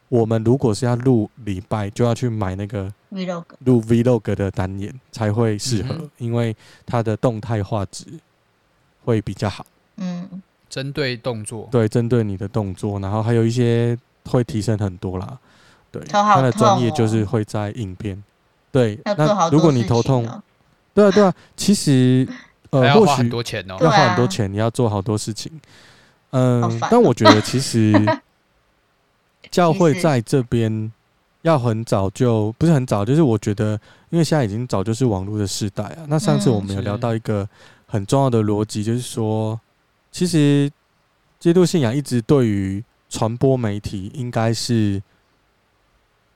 [0.08, 8.06] 我们如果是要录礼拜，就要去买那个 vlog 录 vlog 的单眼才会适合，嗯、因为它的动态画质
[9.04, 9.66] 会比较好。
[9.98, 15.38] 嗯，针对动作，对，针对你的动作，然后还有一些会提升很多啦。
[15.92, 18.22] 对，他的专业就是会在影片。
[18.72, 20.26] 对，那如果你头痛。
[20.94, 22.26] 对啊，对啊，其实
[22.70, 25.50] 呃，或许要花很多钱，要花很多钱，你要做好多事情。
[26.31, 27.92] 嗯，但我觉得 其实
[29.50, 30.92] 教会在这边
[31.42, 36.07] 要很早就不是很早，就是我觉得，因为现在已经早就是网络的时代啊。
[36.07, 37.48] 那上次我们有聊到一个
[37.87, 39.59] 很重要的逻辑，就是说，
[40.12, 40.70] 其实
[41.38, 45.03] 基督信仰一直对于传播媒体应该是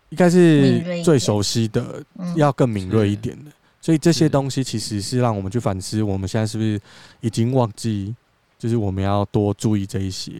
[0.08, 2.02] 应该是最熟悉的，
[2.34, 3.50] 要更敏锐一点的。
[3.84, 6.80] 所以这些东西其实是让我们去反思，我们现在是不是
[7.20, 8.14] 已经忘记，
[8.58, 10.32] 就是我们要多注意这一些，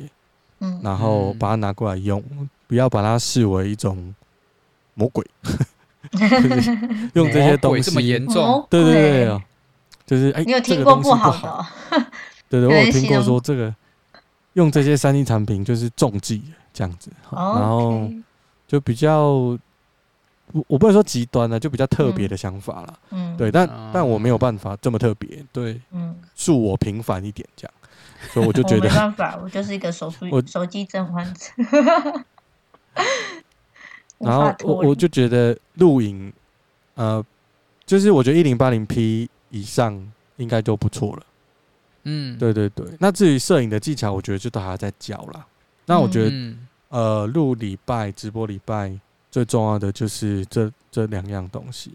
[0.61, 2.25] 嗯，然后把它拿过来用，
[2.67, 4.15] 不要把它视为一种
[4.95, 5.23] 魔鬼，
[7.13, 9.43] 用这些东西这么严重，对对对，
[10.07, 11.31] 就是哎，你有听过不好
[11.91, 12.07] 的？
[12.49, 13.75] 对对，我有听过说这个
[14.55, 18.11] 用这些三 D 产品就是中计这样子，然后
[18.67, 19.55] 就比较。
[20.55, 22.99] 我我不能说极端的，就比较特别的想法了。
[23.11, 27.75] 嗯，对，但但我没有办法这么特别，对，嗯，恕我平凡一点这样，
[28.33, 31.41] 所以我就觉得没办法，我就是一个手机 手机症患者。
[34.19, 36.33] 然后我我就觉得录影，
[36.95, 37.23] 呃，
[37.85, 40.01] 就是我觉得一零八零 P 以上
[40.37, 41.23] 应该就不错了。
[42.05, 42.87] 嗯，对对对。
[43.01, 45.45] 那至于摄影的技巧，我觉得就都还在教啦。
[45.87, 46.55] 那我觉得，
[46.91, 48.97] 呃，录礼拜直播礼拜。
[49.35, 51.91] 最重要的就是这这两样东西，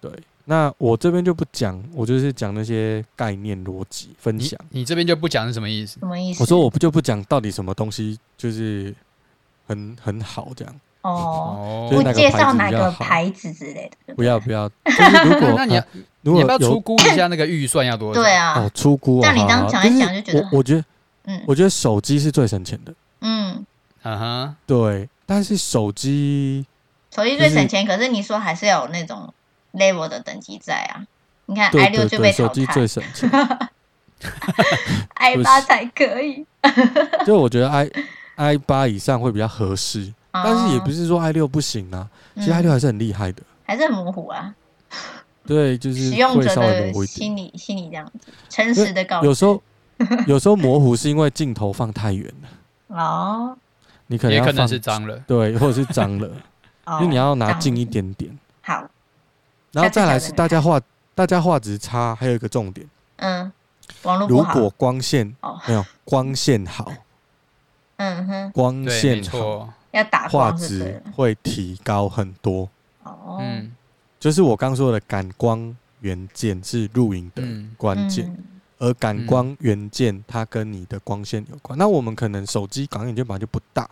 [0.00, 0.08] 对。
[0.44, 4.56] 那我这边就不讲，我就是讲那些概念逻辑分享。
[4.70, 5.98] 你，你这边就不讲是什么意思？
[5.98, 6.40] 什么意思？
[6.40, 8.94] 我说我不就不讲到底什么东西就是
[9.66, 10.72] 很很好这样。
[11.02, 14.14] 哦，不介绍哪个牌子之类的。
[14.14, 15.84] 不要不要，就是如果 那你要
[16.22, 18.22] 如果要不要出估一下那个预算要多少？
[18.22, 19.18] 对啊，哦，出估。
[19.20, 20.84] 那你刚讲一讲就觉得，我我觉得，
[21.24, 22.94] 嗯，我觉得手机是最省钱的。
[24.02, 25.08] 嗯，啊哈，对。
[25.26, 26.64] 但是手机，
[27.14, 29.32] 手机最省钱，可是你说还是要有那种
[29.74, 31.04] level 的等级在啊。
[31.44, 33.30] 你看 i 六就被淘汰，手机最省钱，
[35.14, 36.46] i 八才可以。
[37.26, 37.90] 就我觉得 i
[38.36, 42.08] i 八以上会比较合适，但是也不是说 i 六不行啊。
[42.36, 44.54] 其实 i 六还是很厉害的，还是很模糊啊。
[45.46, 49.26] 对，就是使用者的心理心理这样子，诚实的告诉。
[49.26, 49.62] 有时候
[50.26, 52.48] 有时候模糊是因为镜头放太远了。
[52.96, 53.56] 哦。
[54.08, 56.28] 你可能也可能是脏了，对，或者是脏了，
[57.00, 58.36] 因为你要拿近一点点。
[58.62, 58.88] 好，
[59.72, 60.80] 然后再来是大家画，
[61.14, 63.52] 大家画质差，还有一个重点，嗯，
[64.02, 65.34] 网络如果光线
[65.66, 66.92] 没有光线好，
[67.96, 72.68] 嗯哼，光线好，要打画质会提高很多。
[73.04, 73.72] 哦，嗯，
[74.18, 77.42] 就是我刚说的感光元件是录影的
[77.76, 78.36] 关键。
[78.78, 83.88] 而感光元件它跟你的光线有关，嗯、那我们可能手机感光元件本来就不大，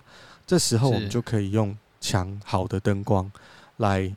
[0.46, 3.30] 这时候我们就可以用强好的灯光
[3.78, 4.10] 来，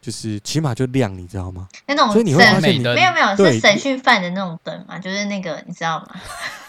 [0.00, 1.66] 就是起码就亮，你知道吗？
[1.86, 6.08] 那种所以你会发现你，没有没有对是审讯犯的那种灯嘛，就是那个你知道吗？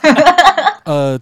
[0.86, 1.20] 呃，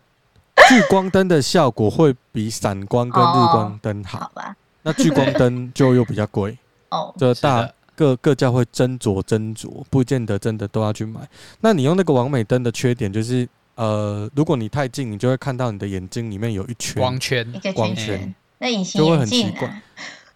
[0.70, 4.56] 聚光灯的效果会比闪光跟日光灯好，哦、好吧？
[4.84, 6.58] 那聚光灯就又比较贵
[6.90, 7.70] 哦，这大。
[8.02, 11.20] 各各教会斟酌斟酌，不见得真的都要去买。
[11.60, 19.82] 那你用那个完美灯的缺点就是，呃，如果你太近，你就会看到你的眼睛里面有一圈光圈，光圈，那隐形就会很奇怪，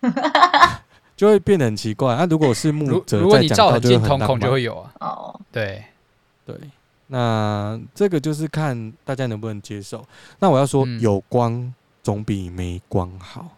[1.17, 2.13] 就会变得很奇怪。
[2.13, 4.93] 那、啊、如果是木泽，如果你照很近，瞳孔就会有啊。
[4.99, 5.84] 哦，对
[6.45, 6.56] 对，
[7.08, 10.06] 那这个就是看大家能不能接受。
[10.38, 11.73] 那我要说，有光
[12.04, 13.49] 总比没光好。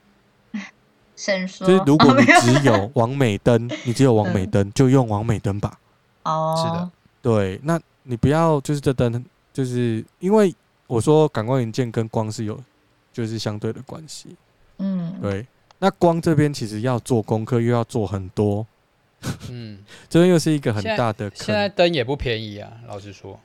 [1.18, 5.78] 伸缩就是如果你只有王美灯，你只有王美灯， 就用王美灯吧。
[6.24, 12.58] 哦，是的，对，那你不要就是这灯，就是因为我说感光元件跟光是有
[13.12, 14.38] 就是相对的关系。
[14.78, 15.46] 嗯，对。
[15.80, 18.66] 那光这边其实要做功课，又要做很多。
[19.50, 21.46] 嗯， 这边又是一个很大的坑。
[21.46, 23.40] 现在灯也不便宜啊，老实说。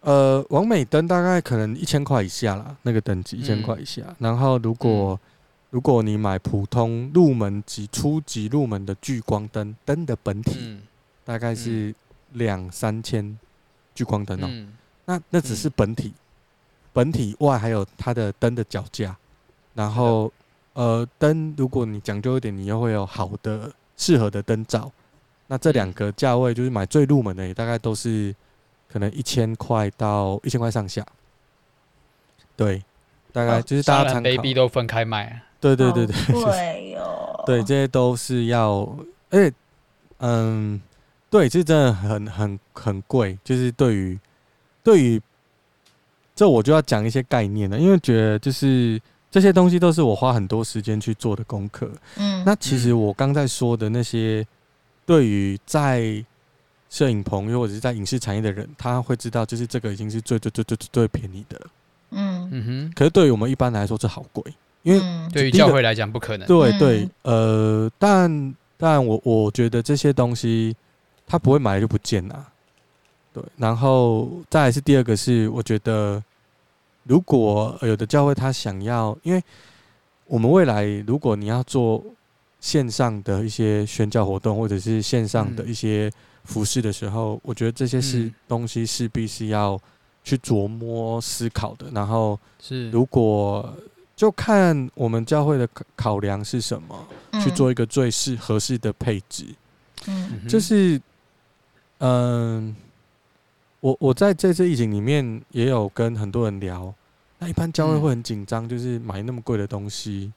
[0.00, 4.02] 呃，王美灯大概可能一千块以下啦，那个等级一千块以下。
[4.06, 5.18] 嗯、然后如果、嗯、
[5.70, 10.82] 如果你买普通入门级、初级入门的聚光灯，灯的本体、嗯、
[11.24, 11.94] 大概是
[12.32, 13.38] 两三千
[13.94, 14.48] 聚光灯哦、
[15.04, 16.14] 那那只是本体，嗯、
[16.92, 19.16] 本体外还有它的灯的脚架。
[19.74, 20.32] 然后
[20.74, 24.90] 的呃，灯如果你讲究一点，你又会有好的适合的灯罩。
[25.46, 28.34] 那这两个价位就是买最入门的，也大概都是。
[28.90, 31.04] 可能一千块到一千块上下，
[32.56, 32.82] 对，
[33.32, 34.22] 大概就是大家参考。
[34.22, 38.88] baby 都分开卖，对对对对，对哦，对，这些都是要，
[39.30, 39.54] 而且，
[40.18, 40.80] 嗯，
[41.30, 43.38] 对，这真的很很很贵。
[43.42, 44.18] 就是对于
[44.82, 45.20] 对于
[46.34, 51.90] 这，我就要讲一些概念了，因为觉得就是这些东西都是我花很多时间去做的功课。
[52.16, 54.46] 嗯，那其实我刚才说的那些，
[55.04, 56.24] 对于在
[56.88, 61.66] 摄影棚又或者是在影视产业的人，他会知道，就是这个已经是最最最最最最便宜的了。
[62.12, 62.92] 嗯嗯哼。
[62.94, 64.42] 可是对于我们一般来说，这好贵，
[64.88, 66.46] 因为对于教会来讲不可能。
[66.48, 70.74] 对对，呃，但但我我觉得这些东西，
[71.26, 72.46] 他不会买了就不见啊。
[73.32, 76.22] 对，然后再来是第二个是，我觉得
[77.04, 79.42] 如果有的教会他想要，因为
[80.26, 82.02] 我们未来如果你要做
[82.60, 86.10] 线上的一些宣教活动，或者是线上的一些。
[86.44, 89.78] 服饰的时候，我觉得这些是东西势必是要
[90.24, 91.88] 去琢磨思考的。
[91.92, 93.70] 然后是如果
[94.18, 97.06] 就看我们教会的考量是什么，
[97.40, 99.44] 去做一个最适合适的配置。
[100.08, 101.00] 嗯，就是
[101.98, 102.74] 嗯，
[103.78, 106.92] 我我在这次疫情里面也有跟很多人聊，
[107.38, 110.32] 那一般教会会很紧张，就是买那么贵的东西，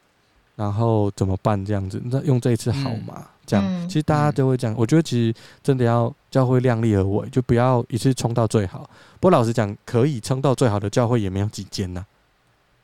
[0.56, 1.66] 然后怎么办？
[1.66, 3.26] 这样子，那用这一次好吗？
[3.48, 4.76] 这样，其实大家都会讲。
[4.78, 8.88] 我觉得其实真的要教会量力而为，就不要一次冲到最好。
[9.20, 12.06] 不过老实讲，可以冲到最好的教会也没有几间呐。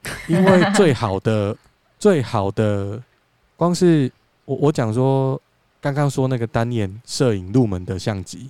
[0.28, 1.56] 因为最好的、
[2.00, 3.02] 最好的，
[3.56, 4.12] 光是
[4.46, 5.40] 我我讲说，
[5.80, 8.50] 刚刚说那个单眼摄影入门的相机，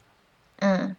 [0.59, 0.95] 嗯，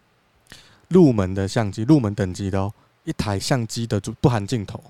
[0.87, 4.81] 入门的相机，入门等级的哦，一台相机的主不含镜头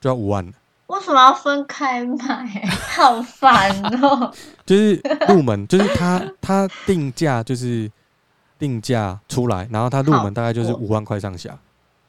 [0.00, 0.52] 就要五万。
[0.86, 2.66] 为什么要分开买？
[2.68, 3.70] 好烦
[4.02, 4.34] 哦！
[4.66, 7.88] 就是入门，就是他他 定价就是
[8.58, 11.56] 定价出来，然后他入门大概就是五万块上下，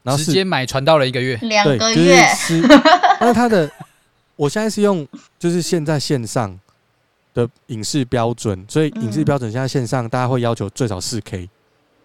[0.03, 2.25] 然后直接买传到了一个月，两个月。
[3.19, 3.71] 但是他的，
[4.35, 5.07] 我现在是用
[5.39, 6.59] 就是现在线上
[7.33, 11.49] 的影视标准，所以影视标准现在线上大家会要求最少四 K。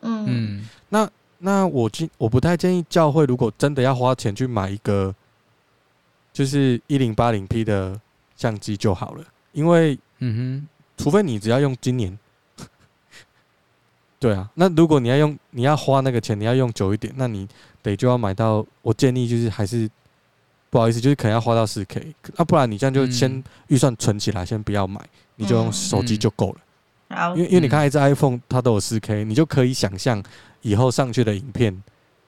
[0.02, 5.14] 嗯嗯，那那我建我不太建议教会如果真的要花钱去买一个。
[6.32, 7.98] 就是一零八零 P 的
[8.36, 12.18] 相机就好了，因为嗯哼，除非你只要用今年，
[14.20, 17.48] 对啊，那如果你要用，你要花那个钱，你要用久一点，那你
[17.90, 18.64] 得就要买到。
[18.82, 19.88] 我建议就是还是
[20.70, 25.00] 不好意思，就是可能要花到四 K，那不然你这样就先预算存起来，先不要买，
[25.36, 27.16] 你就用手机就够了。
[27.16, 30.22] 好，因为因为你看一只 iPhone 它都有四 K，你就可以想象
[30.62, 31.82] 以后上去的影片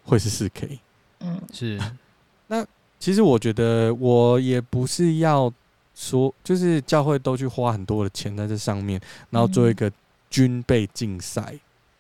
[0.05, 0.79] 会是四 K。
[1.21, 1.79] 嗯，是
[2.49, 2.65] 那。
[3.01, 5.53] 其实我觉得我也不是要
[5.95, 9.89] 说，就是教会都去花很多的钱在这上面，然后做一个
[10.29, 11.55] 军备竞赛。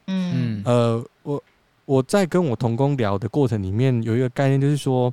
[0.09, 1.40] 嗯，呃，我
[1.88, 5.12] 我在跟我同工聊的过程里面，有一个概念，就是说，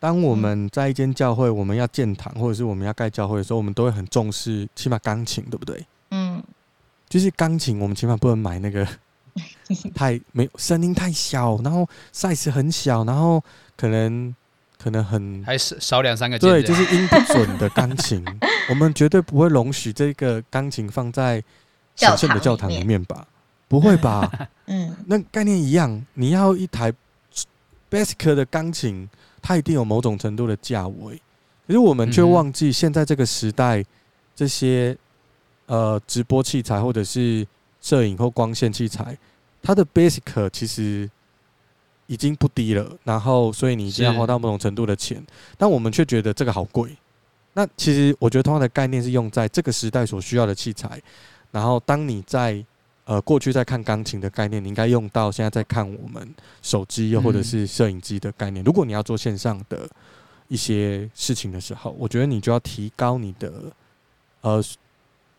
[0.00, 5.86] 当我们在一间教会，我们要建堂或者是我们要盖教会的时候，我们都会很重视，起码钢琴，对不对？
[6.12, 6.42] 嗯，
[7.10, 8.88] 就是钢琴，我们起码不能买那个
[9.94, 13.42] 太没有声音太小，然后 size 很小，然后。
[13.78, 14.34] 可能
[14.82, 18.24] 可能很还是少两三个对，就是音不准的钢琴，
[18.70, 21.44] 我们绝对不会容许这个钢琴放在
[21.94, 23.28] 小圣的教堂里面吧？
[23.68, 24.30] 不会吧？
[24.66, 26.92] 嗯，那概念一样，你要一台
[27.90, 29.08] basic 的钢琴，
[29.40, 31.20] 它一定有某种程度的价位，
[31.66, 33.84] 可是我们却忘记现在这个时代，
[34.34, 34.96] 这些
[35.66, 37.46] 呃直播器材或者是
[37.80, 39.16] 摄影或光线器材，
[39.62, 41.08] 它的 basic 其实。
[42.08, 45.20] 已经不低了，然后所以你一定要花到某种程度的钱，
[45.58, 46.96] 但我们却觉得这个好贵。
[47.52, 51.02] 那其实我觉得同样的概念是用在这个时代所需要的器材。
[51.50, 52.64] 然后当你在
[53.06, 58.62] 呃过去在看钢琴的概念，你应该用到现在在看我们手机又或者是摄影机的概念。
[58.62, 59.88] 嗯、如果你要做线上的
[60.48, 63.52] 一些事情的时候，我觉得你就要提高你的
[64.42, 64.62] 呃，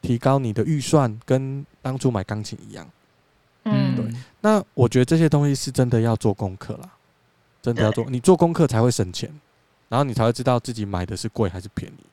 [0.01, 2.85] 提高你的预算，跟当初买钢琴一样。
[3.63, 4.05] 嗯，对。
[4.41, 6.89] 那我觉得这些东西是真的要做功课啦，
[7.61, 9.29] 真的要做，你做功课才会省钱，
[9.89, 12.05] 然后你才会知道自己买的是贵还是便宜。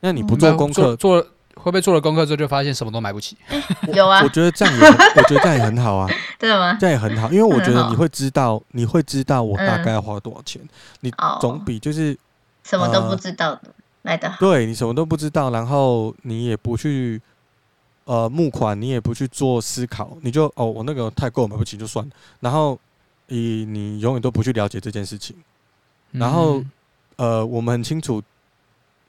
[0.00, 1.26] 那你不做功课，做
[1.58, 3.36] 会不会做了功课之后就发现什么都买不起？
[3.92, 6.08] 有啊，我觉得这样也，我觉得这样也很好啊。
[6.38, 6.76] 真的吗？
[6.80, 10.62] 这样也很好，因为我觉得你会知道，你会知道我大概要花多少钱，
[11.00, 12.16] 你总比就是
[12.62, 13.62] 什么都不知道的
[14.02, 14.36] 来的好。
[14.38, 17.20] 对，你什么都不知道，然后你也不去
[18.04, 22.12] 呃募款，你也不去做思考，你就哦，我那个太贵，我买不起就算了。
[22.40, 22.78] 然后
[23.26, 25.36] 你你永远都不去了解这件事情，
[26.12, 26.62] 然后
[27.16, 28.22] 呃，我们很清楚，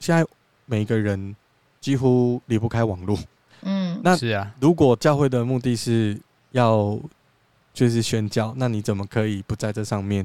[0.00, 0.26] 现在
[0.66, 1.34] 每个人
[1.80, 3.18] 几乎离不开网络。
[3.62, 4.54] 嗯，那是啊。
[4.60, 6.18] 如果教会的目的是
[6.52, 6.98] 要
[7.74, 10.24] 就是宣教，那你怎么可以不在这上面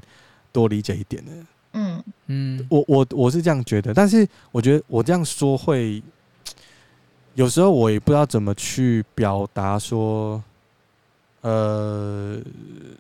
[0.51, 1.31] 多理解一点呢？
[1.77, 6.01] 嗯嗯，我我我是这样觉得，但是我觉得我这样说会
[7.33, 10.41] 有时候我也不知道怎么去表达说，
[11.41, 12.39] 呃，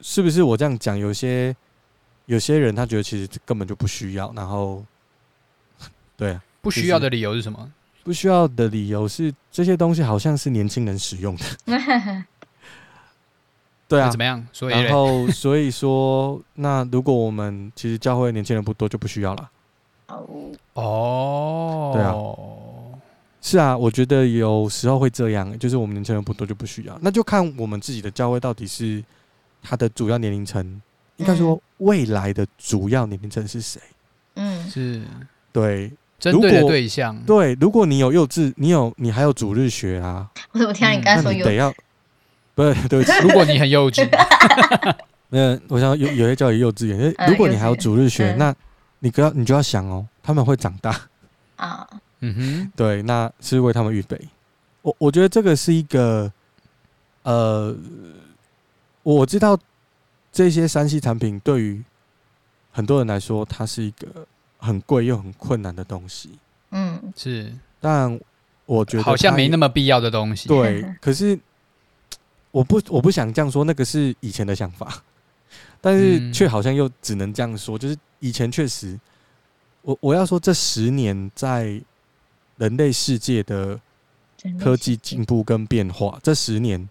[0.01, 1.55] 是不是我这样讲，有些
[2.25, 4.83] 有些人他觉得其实根本就不需要，然后
[6.17, 7.71] 对啊，不需要的理由是什么？
[8.05, 11.43] 不需要的理由是这些东西好像是年轻人使用的。
[13.87, 14.47] 对啊，怎么样？
[14.53, 19.49] 所以然后所以说，那如果我们其实教会年轻人不多，就不需要了。
[20.73, 22.13] 哦，对啊，
[23.41, 29.03] 是啊，我觉得有时候会这样，就是我们年轻人不多就不需要，那就看我们自己的教会到底是
[29.63, 30.79] 它的主要年龄层，
[31.17, 33.81] 应该说未来的主要年龄层是谁？
[34.35, 35.01] 嗯，是
[35.51, 37.15] 对，针对的对象。
[37.25, 41.45] 对，如果你有幼稚，你有你还有主日学啊，我怎么听到你刚才说有？
[41.45, 41.73] 得要。
[42.55, 43.11] 不是，对不起。
[43.21, 44.07] 如果你很幼稚，
[45.27, 48.55] 那我想有有些教育幼稚园，如果你还有主日学，那
[48.99, 50.97] 你要你就要想哦，他们会长大
[51.57, 51.85] 啊，
[52.21, 54.17] 嗯哼，对，那是为他们预备。
[54.81, 56.31] 我我觉得这个是一个，
[57.23, 57.75] 呃，
[59.03, 59.59] 我知道
[60.31, 61.83] 这些 3C 产品对于
[62.71, 64.25] 很多人来说，它是一个
[64.65, 66.31] 很贵又很困难的东西。
[66.71, 68.19] 嗯，是，但
[68.65, 70.47] 我觉得好像没那么必要的东西。
[70.49, 71.39] 对， 可是。
[72.51, 75.03] 我不，我不想这样说，那个是以前的想法，
[75.81, 78.97] 但是却好像又只能这样说，就是以前确实，
[79.81, 81.81] 我我要说这十年在
[82.55, 83.77] 人类世界的
[84.57, 86.89] 科技进步跟变化，这十年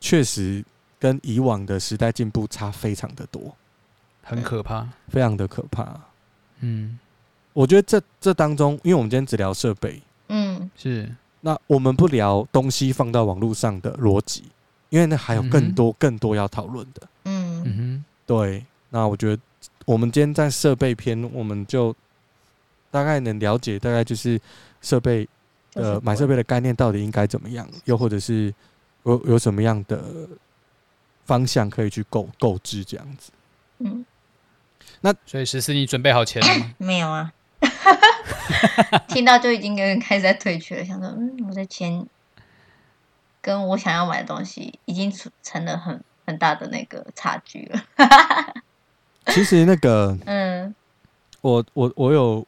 [0.00, 0.64] 确实
[0.98, 3.54] 跟以往的时代进步差非常的多，
[4.22, 6.00] 很可怕，非常的可怕。
[6.60, 6.98] 嗯，
[7.54, 14.44] 我觉得这这当中，因为我们今天只聊设备，嗯，是，那我们不聊东西放到网络上的逻辑。
[14.90, 18.64] 因为那还有更多更多要讨论的，嗯哼，对。
[18.90, 19.42] 那我觉得
[19.86, 21.92] 我们今天在设备篇，我们就
[22.92, 24.40] 大概能了解，大概就是
[24.82, 25.28] 设备
[25.72, 28.54] 呃买设备的概念到底应该怎么样，又或者是
[29.02, 30.28] 有有什么样的
[31.24, 33.32] 方向可以去购购置这样子。
[33.78, 34.06] 嗯，
[35.00, 36.74] 那所以十四，你准备好钱了吗？
[36.78, 37.32] 没有啊，
[39.08, 42.06] 听到就已经有人开始在退却了，想说嗯，我的钱。
[43.46, 47.84] 跟我想要买的东西已经成了很很大的那个差距了。
[49.28, 50.74] 其实那个， 嗯，
[51.42, 52.46] 我我我有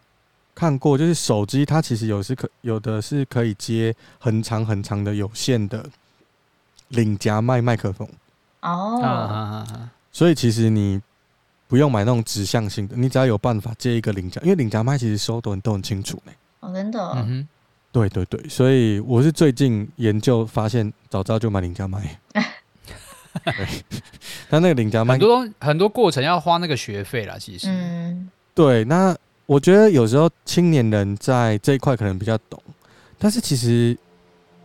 [0.55, 5.85] 看过，就是手机它其实有是可有的是可以接很长很长的有线的
[6.89, 8.09] 领夹麦麦克风。
[8.63, 9.67] 哦，
[10.11, 11.03] 所以其实你
[11.69, 16.33] 不用买那种指向性的，你只要有办法接一个领夹，因为领夹麦其实收的人都很清楚呢。
[16.61, 17.01] 哦，真的。
[17.17, 17.49] 嗯哼。
[17.93, 22.21] 对对对，所以我是最近研究发现，早知道就买领夹麦。
[23.43, 23.67] 对，
[24.51, 27.69] 他那个领夹麦很多很多过程要花那个学费啦，其实。
[27.71, 28.31] 嗯。
[28.55, 32.63] 对，那我觉得有时候青年人在这一块可能比较懂，
[33.19, 33.97] 但是其实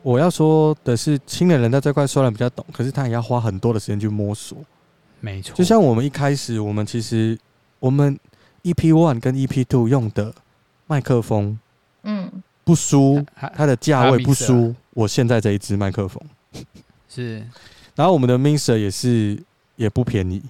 [0.01, 4.57] 我要说的是，青年人在这块虽然比较懂，可是他也要花很多的时间去摸索。
[5.21, 5.55] 没错。
[5.55, 7.39] 就像我们一开始，我们其实
[7.79, 8.19] 我们
[8.63, 10.35] EP One 跟 EP Two 用的
[10.87, 11.57] 麦克风，
[12.03, 12.43] 嗯。
[12.63, 16.23] 不输，它的价位不输我现在这一支麦克风，
[17.09, 17.43] 是。
[17.95, 19.37] 然后我们的 Mixer 也是
[19.75, 20.41] 也不便宜，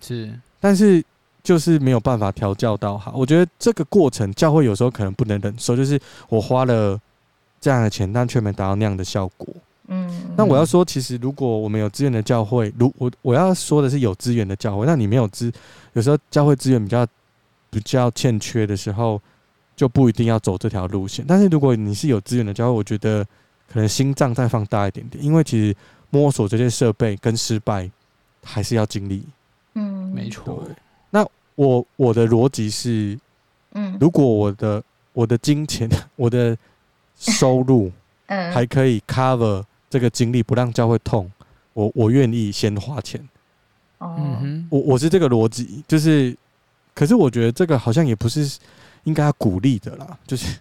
[0.00, 0.32] 是。
[0.60, 1.04] 但是
[1.42, 3.12] 就是没有办法调教到好。
[3.16, 6.98] 我觉得这个过程教会有时候可能不能忍受，就是我花了
[7.60, 9.48] 这样的钱，但却没达到那样的效果。
[9.88, 10.34] 嗯。
[10.36, 15.52] 那我要说，其实如果我们有资源的教会，如我我要说的是有资源的教会，那你没有资，
[15.92, 17.06] 有时候教会资源比较
[17.70, 19.20] 比较欠缺的时候。
[19.74, 23.24] 就不一定要走这条路线，但是如果你是有资源的教会，我觉得
[23.66, 25.74] 可能心脏再放大一点点，因为其实
[26.10, 27.90] 摸索这些设备跟失败
[28.44, 29.24] 还是要经历。
[29.74, 30.62] 嗯，没错。
[31.08, 31.26] 那
[31.56, 33.18] 我我的逻辑是，
[33.72, 34.80] 嗯，如果我的
[35.14, 36.56] 我的金钱 我的
[37.16, 37.90] 收入
[38.28, 41.30] 嗯还可以 cover 这个经历，不让教会痛，
[41.74, 43.20] 我我愿意先花钱。
[43.20, 46.34] 嗯哦，哼，我我是这个逻辑，就是，
[46.94, 48.58] 可是我觉得这个好像也不是
[49.04, 50.58] 应该要鼓励的啦，就是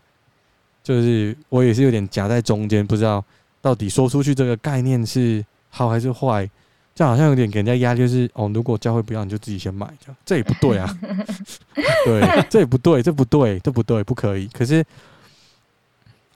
[0.83, 3.23] 就是我也是有点夹在中间，不知道
[3.61, 6.47] 到底说出去这个概念是好还是坏，
[6.93, 10.99] 这样好像有点给人家压力，就是哦，如果教会不要，你就自己先买，这样这也不对啊，
[12.05, 14.45] 对，这也不对，这不对，这不对，不可以。
[14.47, 14.85] 可是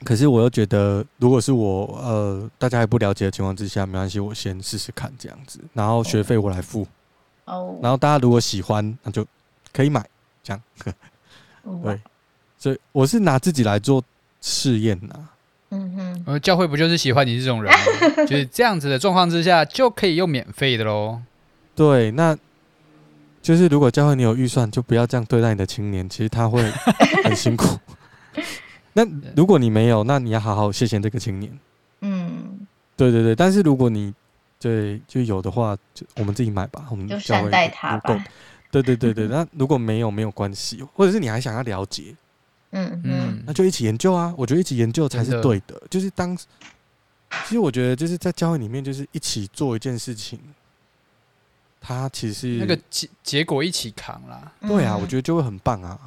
[0.06, 6.88] 可是我又觉得，如果是我呃大家还不了解的情况之下，没关系，我先试试看这样子，然后学费我来付。
[7.45, 9.26] 哦，然后大家如果喜欢，那就
[9.74, 10.08] 可以买，
[10.43, 10.62] 这样。
[11.84, 11.99] 对，
[12.58, 14.03] 所以我是拿自己来做
[14.41, 15.28] 试验呐。
[15.72, 18.26] 嗯哼，呃，教会不就是喜欢你这种人吗？
[18.28, 21.20] 就是这样子的状况之下，就可以用免费的喽。
[21.76, 22.38] 对，那
[23.41, 26.64] 就是如果教会你有预算，就不要这样对待你的青年，其实他会
[27.24, 27.78] 很辛苦。
[28.98, 31.60] 那如果你没有，那你要好好谢谢这个青年。
[32.00, 32.66] 嗯，
[32.96, 34.14] 对对对，但是如果你
[34.58, 38.26] 对就有的话，就我们自己买吧，我们就教会善待他不够吧。
[38.72, 42.16] 对对对对， 那如果没有没有关系，或者是你还想要了解，
[42.72, 44.34] 嗯嗯嗯那，就一起研究啊！
[44.38, 45.82] 我觉得一起研究才是对的。
[45.89, 46.46] 就是当，其
[47.50, 50.39] 实我觉得就是在教会里面，就是一起做一件事情，
[51.82, 54.54] 它其实是那个结结果一起扛啦。
[54.62, 56.00] 对啊，嗯我觉得就会很棒啊。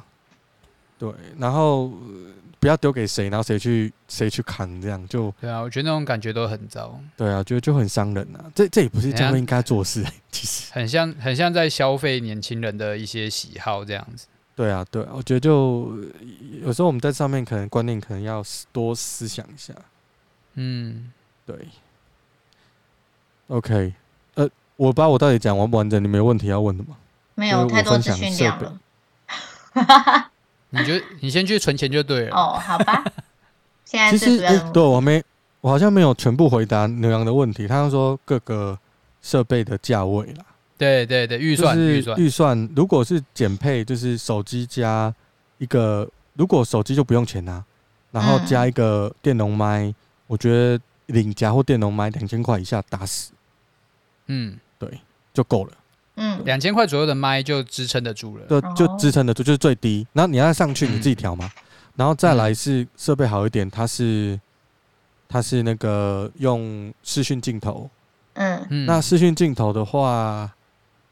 [0.99, 8.43] 对，然后呃不要丢给谁，然后谁去谁去扛，这样就对啊，我觉得那种感觉都很糟，对啊，觉得就很伤人啊。
[8.53, 10.71] 这这也不是教哎呀会应该做的事、其实。
[10.73, 14.27] 很像很像在消费年轻人的一些喜好这样子。
[14.55, 15.97] 对啊，对啊，我觉得就
[16.61, 18.43] 有时候我们在上面可能观念可能要
[18.73, 19.73] 多思想一下。
[20.55, 21.13] 嗯，
[21.45, 21.55] 对
[23.47, 23.93] ，OK，
[24.33, 26.03] 呃，我把我到底讲完不完整？
[26.03, 26.97] 你没有问题要问的吗？
[27.35, 30.31] 没有太多资分享设备讯量了。
[30.69, 32.35] 你就你先去存钱就对了。
[32.35, 33.03] 哦，好吧，
[33.85, 35.23] 现在其实，对我没，
[35.61, 37.67] 我好像没有全部回答牛羊的问题。
[37.67, 38.77] 他说各个
[39.21, 40.45] 设备的价位啦，
[40.77, 45.13] 对对对，预算就是预算，预算，如果是减配，就是手机加
[45.57, 47.63] 一个，如果手机就不用钱啊，
[48.11, 49.93] 然后加一个电容麦，
[50.27, 53.31] 我觉得领夹或电容麦两千块以下打死
[54.27, 55.01] 嗯，对
[55.33, 55.73] 就够了。
[56.21, 58.45] 嗯两千块左右的麦就支撑得住了。
[58.45, 60.05] 对就哦支撑得住，就是最低。
[60.13, 61.49] 然后你要上去，你自己调嘛。
[61.95, 64.39] 然后再来是设备好一点，它是
[65.27, 67.89] 它是那个用视讯镜头。
[68.33, 70.49] 嗯嗯，那视讯镜头的话，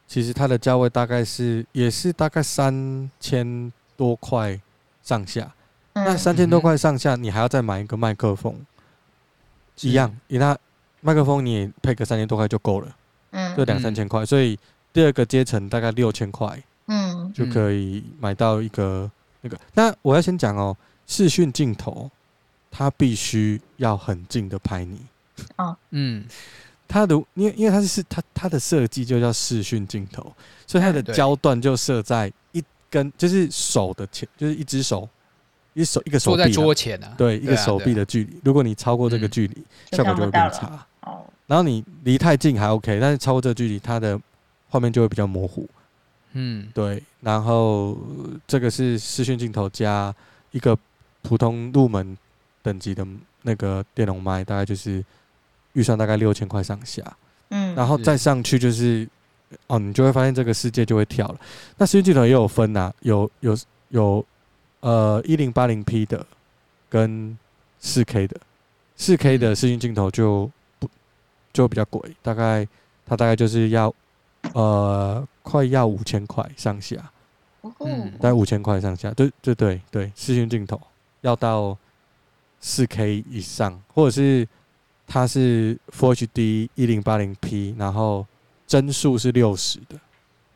[0.08, 4.58] 其实它的价位大概是也是大概三千多块
[5.04, 5.52] 上下。
[5.94, 8.56] 那嗯三千多块上下，你还要再买一个麦克风，
[9.82, 10.58] 一样，你那
[11.02, 12.96] 麦克风你也配个三千多块就够了，
[13.32, 14.26] 嗯就两三千块。
[14.26, 14.58] 所以
[14.98, 16.60] 第二个阶层大概六千块。
[16.88, 19.60] 嗯就可以买到一个那个。
[19.76, 20.76] 那我要先讲哦，
[21.06, 22.10] 视讯镜头
[22.72, 25.00] 它必须要很近的拍你。
[25.92, 26.26] 嗯，
[26.88, 30.34] 它的因为因为它是它它的设计就叫视讯镜头，
[30.66, 35.08] 所以它的焦段就设在一根就是手的前，就是一只手，
[35.76, 38.40] 一手一个手坐在臂啊，桌前啊，对一个手臂的距离。
[38.44, 40.88] 如果你超过这个嗯距离，就效果就会变差。
[41.02, 44.20] 哦然后你离太近还 OK，但是超过这个距离，它的
[44.70, 45.68] 画面就会比较模糊。
[46.34, 50.14] 嗯，对，然后呃这个是视讯镜头加
[50.52, 50.78] 一个
[51.24, 52.16] 普通入门
[52.62, 53.06] 等级的
[53.42, 55.04] 那个电容麦，大概就是
[55.74, 57.02] 预算大概六千块上下，
[57.50, 59.08] 嗯，然后再上去就是
[59.68, 61.40] 哦，你就会发现这个世界就会跳了。
[61.78, 63.58] 那视讯镜头也有分呐、啊，有有
[63.90, 64.24] 有
[64.82, 66.24] 呃一零八零 P 的
[66.90, 67.36] 跟
[67.80, 68.38] 四 K 的，
[68.96, 70.90] 四 K 的视讯镜头就不
[71.54, 72.68] 就比较贵，大概
[73.06, 73.92] 它大概就是要
[74.54, 76.96] 呃快要五千块上下。
[77.62, 80.80] 哦嗯大概五千块上下，对对对对，视讯镜头
[81.22, 81.78] 要到
[82.62, 84.48] 四 K 以上，或者是
[85.06, 88.26] 它是 Full HD 一零八零 P，然后
[88.66, 90.00] 帧数是六十的。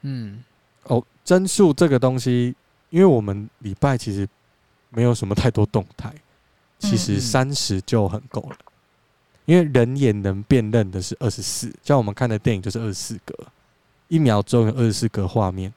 [0.02, 0.42] 嗯，
[0.84, 2.56] 哦，帧数这个东西，
[2.92, 4.28] 因为我们礼拜其实
[4.90, 6.14] 没有什么太多动态，
[6.80, 8.58] 其实嗯三十就很够了。
[9.46, 13.36] 因为人眼能辨认的是二十四，像我们看的电影就是二十四格，
[14.12, 15.74] 一秒钟有二十四格画面。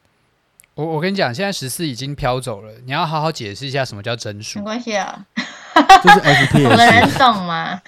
[0.74, 4.64] 我我跟你讲，现在十四已经飘走了，你要好好解释一下什么叫帧数没。
[4.64, 5.24] 关系啊，
[6.02, 7.80] 就是 FPS，有的人懂吗？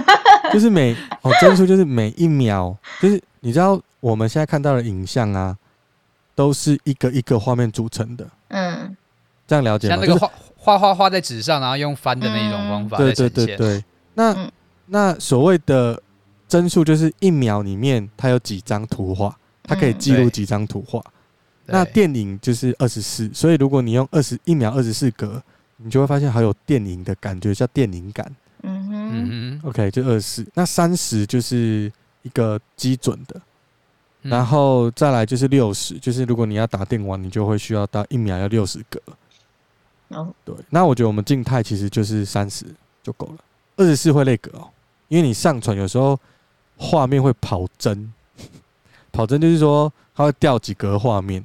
[0.52, 5.56] 就是每哦帧数就是每一秒，就是你知道我们现在看到的影像啊，
[6.34, 8.94] 都是一个一个画面组成的，嗯
[9.46, 9.94] 这样了解吗？
[9.96, 13.30] 像那个就画画画画在纸上，然后用翻的那一种方法对对。
[13.30, 14.52] 对对，那、嗯
[14.86, 15.98] 那所谓的
[16.46, 19.34] 帧数就是一秒里面它有几张图画，
[19.64, 21.02] 它可以记录几张图画。
[21.66, 25.42] 那电影就是二十四，所以如果你用二十一秒二十四格，
[25.78, 28.30] 你就会发现好有电影的感觉，叫电影感。
[28.62, 30.46] 嗯哼，嗯哼，OK，就二十四。
[30.54, 31.90] 那三十就是
[32.22, 33.40] 一个基准的，
[34.22, 39.00] 然后再来就是六十，就是如果你要打电玩，你就会需要到一秒要六十格。
[40.08, 40.54] 哦，对。
[40.68, 42.66] 那我觉得我们静态其实就是三十
[43.02, 43.38] 就够了，
[43.76, 44.68] 二十四会累格哦，
[45.08, 46.18] 因为你上传有时候
[46.76, 48.12] 画面会跑帧，
[49.14, 51.42] 跑帧就是说它会掉几格画面。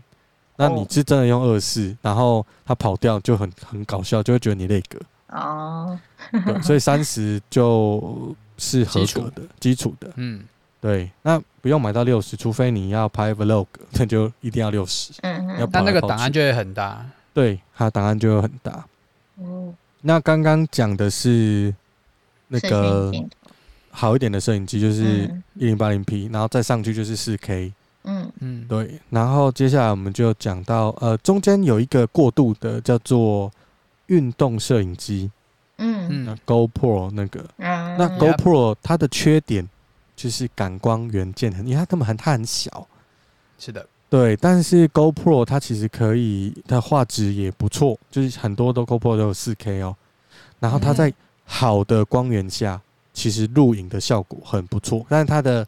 [0.58, 5.00] 那你是真的用二四，然后它跑掉就很很搞笑，就会觉得你那个
[5.30, 5.98] 哦，
[6.32, 9.96] 对，所以 三十就是合格的基础。
[10.02, 10.44] 的，嗯，
[10.82, 18.86] 对，那不用买到六十，除非你要拍 vlog， 那就一定要六十，嗯嗯，但那个档案就会很大，对，它档案就会很大，
[19.38, 21.74] 哦，那刚刚讲的是
[22.50, 23.14] 那个
[23.92, 25.24] 好一点的摄影机，就是
[25.56, 27.74] 一零八零 P，然后再上去就是四 K。
[28.04, 28.32] 嗯。
[28.40, 33.52] 嗯，对，然后接下来我们就讲到，呃，中间有一个过渡的叫做
[34.08, 35.30] 运动摄影机，
[35.78, 36.26] 嗯。
[36.28, 39.68] 嗯，GoPro 那个，嗯、那 GoPro 它的缺点
[40.16, 42.88] 就是感光元件很，因为它根本很它很小，
[43.58, 49.96] 是的，对，但是 GoPro 它其实可以，它画质也不错，就是很多都 GoPro 都有四 K 哦，
[50.60, 51.14] 然后它在
[51.46, 52.82] 好的光源下，
[53.20, 55.68] 其实录影的效果很不错，但是它的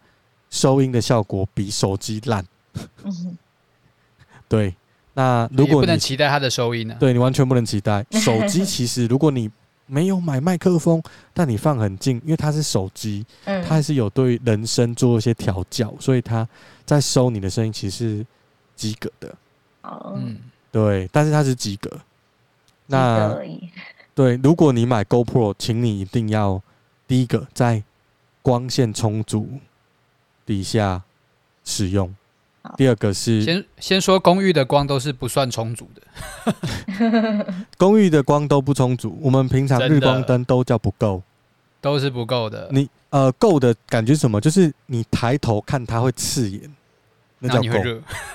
[0.50, 2.46] 收音的效果比手机烂，
[4.48, 4.74] 对。
[5.14, 6.96] 那如果你不能期待它的收音呢？
[6.98, 8.06] 对，你完全不能期待。
[8.12, 9.52] 手机其实，如果你
[9.86, 16.48] 没有买麦克风，但你放很近，因为它是手机，它还是有对人声做一些调教，所以它
[16.86, 18.26] 在收你的声音其实是
[18.78, 19.36] 及格的。
[19.84, 20.38] 嗯，
[20.72, 21.92] 对，但是它是及格。
[22.88, 23.38] 那
[24.16, 26.62] 对，如果你买 GoPro，请你一定要
[27.12, 27.84] 第一个在
[28.42, 29.60] 光线充足
[30.46, 31.04] 底下
[31.66, 32.16] 使用。
[32.78, 37.46] 第二个是先先说公寓的光都是不算充足的，
[37.78, 39.20] 公寓的光都不充足。
[39.22, 41.22] 我们平常日光灯都叫不够，
[41.82, 42.70] 都是不够的。
[42.72, 44.40] 你呃够的感觉是什么？
[44.40, 46.62] 就是你抬头看它会刺眼，
[47.40, 47.84] 那叫够。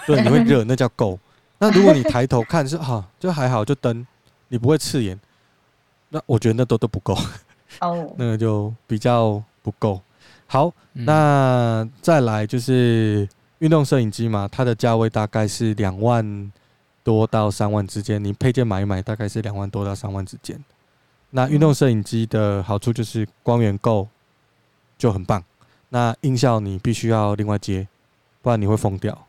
[0.06, 1.18] 对，你会热，那叫够。
[1.58, 4.06] 那如果你抬头看是哈，就还好，就灯
[4.48, 5.18] 你不会刺眼，
[6.10, 7.16] 那我觉得那都都不够。
[7.80, 10.00] 哦，那个就比较不够。
[10.46, 16.52] 好，嗯、那再来就是运动摄影机嘛，它的价位大概是两万
[17.02, 20.62] 多到三万之间，你配件买一买，大概是两万多到三万之间。
[21.30, 24.08] 那运动摄影机的好处就是光源够，
[24.96, 25.42] 就很棒。
[25.88, 27.88] 那音效你必须要另外接，
[28.40, 29.26] 不然你会疯掉。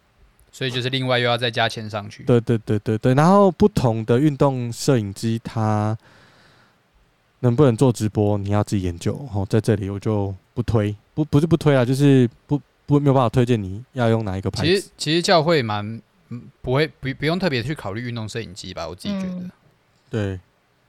[0.51, 2.23] 所以就是另外又要再加钱上去。
[2.23, 5.97] 对对对对对，然后不同的运动摄影机它。
[7.39, 9.13] 能不能做直播，你要自己研究。
[9.33, 14.67] 哦，在这里我就不推，不不是不推啊，就是不不没有办法推荐你要用哪一个牌子。
[14.67, 16.01] 其实其实教会蛮
[16.61, 19.29] 不会不不用特别去考虑运动摄影机吧，我自己觉得。
[19.29, 19.51] 嗯、
[20.09, 20.39] 对，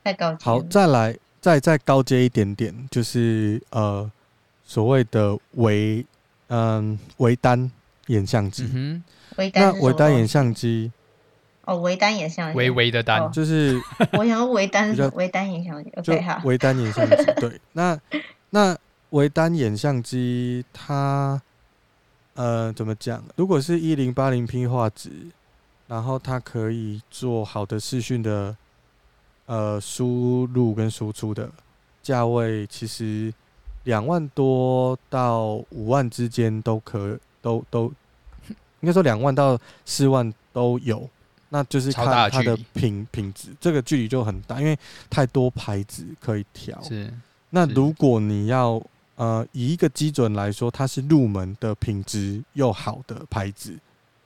[0.02, 0.44] 太高级。
[0.44, 4.10] 好，再来再再高阶一点点，就是呃
[4.64, 6.04] 所谓的微
[6.48, 7.70] 嗯微单
[8.06, 8.64] 眼相机。
[8.72, 9.02] 嗯
[9.36, 10.90] 哼，那微单眼相机。
[11.68, 13.78] 哦，微单眼相机，微微的单，就是
[14.16, 18.00] 我想要微单是微单眼相机，OK 哈，微单眼相机，对，那
[18.48, 18.74] 那
[19.10, 21.38] 微单眼相机它
[22.32, 23.22] 呃怎么讲？
[23.36, 25.10] 如果是一零八零 P 画质，
[25.86, 28.56] 然后它可以做好的视讯的
[29.44, 31.50] 呃输入跟输出的
[32.02, 33.30] 价位，其实
[33.84, 37.92] 两万多到五万之间都可都都
[38.80, 41.06] 应该说两万到四万都有。
[41.50, 44.78] 那就是看它的品品质，这个距离就很大，因为
[45.08, 46.78] 太多牌子可以调。
[46.82, 47.12] 是，
[47.50, 48.82] 那如果你要
[49.16, 53.74] 呃以一个基准来说，它是入门的品质又好的牌子，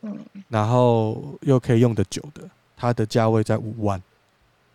[0.00, 0.18] 嗯，
[0.48, 2.42] 然后又可以用的久的，
[2.76, 4.02] 它的价位在五万，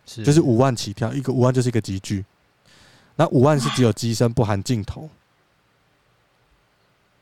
[0.06, 2.24] 是，就是五万起跳，一个五万就是一个集聚，
[3.16, 5.10] 那五万是只有机身不含镜头，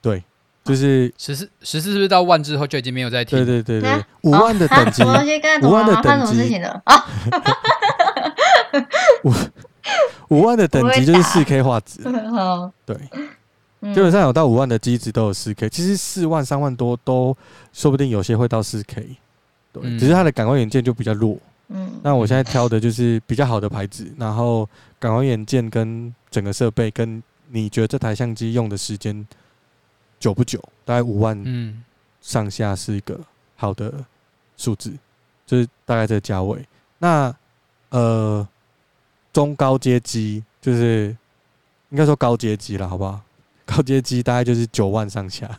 [0.01, 0.22] 对。
[0.67, 3.37] 就是十四十四是不是到万之后就已经没有再提？
[3.37, 7.07] 对对对对，五万的等级，五万的等级啊，
[9.25, 9.33] 五
[10.29, 12.01] 五万的等级就是四 K 画质，
[12.85, 12.97] 对，
[13.95, 17.37] 基本上有到五万的机子都有四 K，其实四万三万多都
[17.73, 19.17] 说不定有些会到四 K，
[19.73, 21.39] 对，只是它的感光元件就比较弱。
[21.69, 29.27] 嗯，那我现在挑的就是比较好的牌子，然后感光元件跟整个设备跟你觉得这台相机用的时间。
[30.19, 31.83] 久不久，大概五万嗯
[32.21, 33.19] 上下是一个
[33.57, 33.93] 好的
[34.57, 34.93] 数字，
[35.47, 36.67] 就是大概这个价位。
[36.99, 37.35] 那
[37.91, 38.47] 呃
[39.33, 41.17] 中高阶机就是
[41.91, 43.21] 应该说高阶机了，好不好？
[43.67, 45.59] 高阶机大概就是九万上下，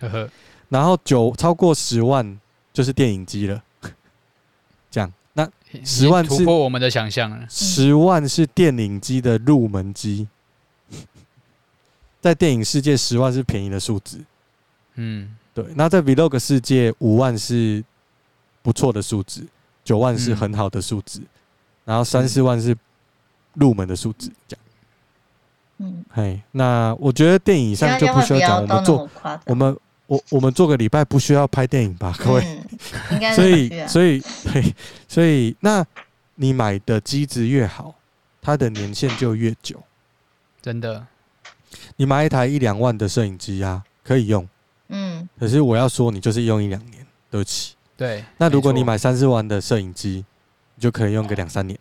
[0.00, 0.28] 呵呵。
[0.68, 2.40] 然后九超过十万
[2.72, 3.62] 就是电影机了。
[4.90, 5.48] 这样，那
[5.84, 7.46] 十万突破我们的想象了。
[7.48, 10.26] 十万是电影机的入门机，
[12.24, 14.18] 在电影世界，十万是便宜的数字。
[14.94, 15.62] 嗯，对。
[15.74, 17.84] 那在 Vlog 世界，五万是
[18.62, 19.46] 不错的数字，
[19.84, 21.28] 九万是很好的数字，嗯、
[21.84, 22.74] 然后三四万是
[23.52, 24.32] 入门的数字。
[24.48, 24.64] 这样。
[25.76, 29.10] 嗯，嘿，那我觉得电影上就不需要讲，我们做
[29.44, 32.42] 我们我我们做个礼拜不需要拍电影吧，各位。
[32.42, 34.74] 嗯、应该所以所以嘿，
[35.06, 35.84] 所以那
[36.36, 37.94] 你买的机子越好，
[38.40, 39.78] 它的年限就越久。
[40.62, 41.06] 真的，
[41.96, 44.48] 你买一台一两万的摄影机啊，可以用。
[44.88, 45.28] 嗯。
[45.38, 47.74] 可是我要说，你就是用一两年，对不起。
[47.96, 48.24] 对。
[48.38, 50.24] 那如果你买三四万的摄影机，
[50.74, 51.78] 你就可以用个两三年。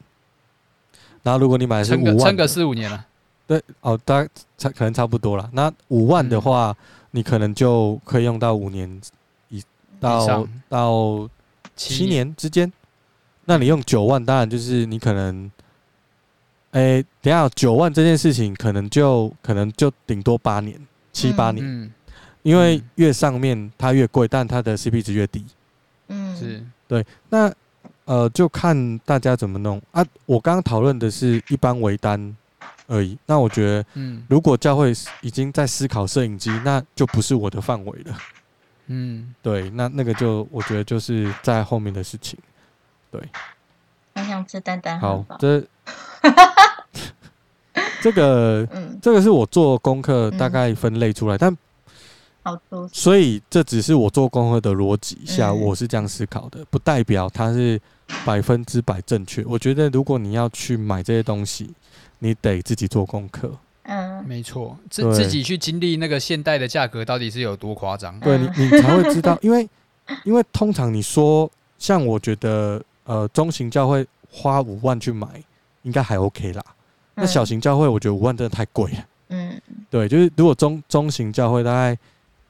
[1.22, 3.06] 然后如果你买的是五万，撑个四五年了。
[3.46, 5.50] 对哦，大概差可能差不多了。
[5.54, 6.76] 那五万的话，嗯、
[7.12, 9.02] 你可能就可以用到五年
[9.50, 9.62] 以
[10.00, 11.30] 到以到
[11.76, 12.72] 七年之间。
[13.46, 15.52] 那你用九万，当然就是你可能，
[16.74, 20.80] 哎、欸，等下九万这件事情，可能就可能就顶多八年、
[21.12, 21.92] 七八年，嗯、
[22.44, 25.46] 因为越上面它越贵，但它的 CP 值越低。
[26.10, 27.06] 嗯，是对。
[27.30, 27.52] 那
[28.06, 30.06] 呃，就看大家怎么弄啊。
[30.26, 32.36] 我刚刚讨论的是一般微单。
[32.88, 33.18] 而已。
[33.26, 38.18] 那我觉得，嗯，如果教会已经在思考摄影机，那就不是我的范围了。
[38.88, 42.38] 嗯，对，那那个就我觉得就是在后面的事情。
[43.10, 43.22] 对，
[44.16, 44.99] 我想吃蛋蛋。
[44.99, 45.64] 好，这
[48.01, 51.55] 这个，嗯，这个是我做功课大概分类出来，但
[52.43, 57.80] 好多，所以这只是我做功课的逻辑下，我是这样思考的，不代表它是
[58.26, 59.43] 百分之百正确。
[59.45, 61.70] 我觉得如果你要去买这些东西。
[62.20, 63.51] 你得自己做功课，
[63.82, 69.38] 嗯，没错，自自己去经历那个现代的价格到底是有多夸张，对你，你才会知道。
[69.41, 69.68] 因为，
[70.24, 75.28] 因为通常你说，像我觉得，呃，中型教会花五万去买，
[75.84, 76.64] 应该还 OK 啦。
[77.16, 79.06] 那小型教会，我觉得五万真的太贵了。
[79.30, 81.97] 嗯，对，就是如果中中型教会，大概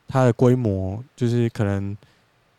[0.08, 1.98] 它的规模，就是可能，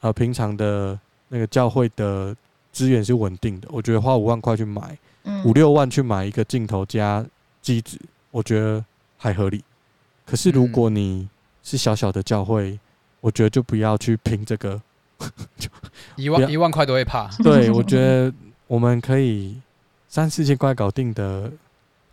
[0.00, 2.34] 呃，平常的那个教会的
[2.72, 4.98] 资源是稳定的，我觉得花五万块去买。
[5.42, 7.24] 五六万去买一个镜头加
[7.62, 7.98] 机子，
[8.30, 8.84] 我觉得
[9.16, 9.64] 还合理。
[10.26, 11.26] 可是如果你
[11.62, 12.78] 是小小的教会，
[13.22, 14.82] 我觉得就不要去拼这个，就
[16.16, 17.28] 一万一万块都会怕。
[17.42, 18.32] 对，我觉得
[18.66, 19.60] 我们可以
[20.08, 21.50] 三四千块搞定的，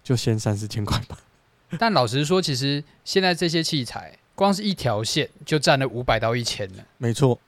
[0.03, 1.17] 就先三四千块吧。
[1.79, 6.83] 但老实说，其实现在这些器材，光是一条线就占了五百到一千了。
[6.97, 7.39] 没错。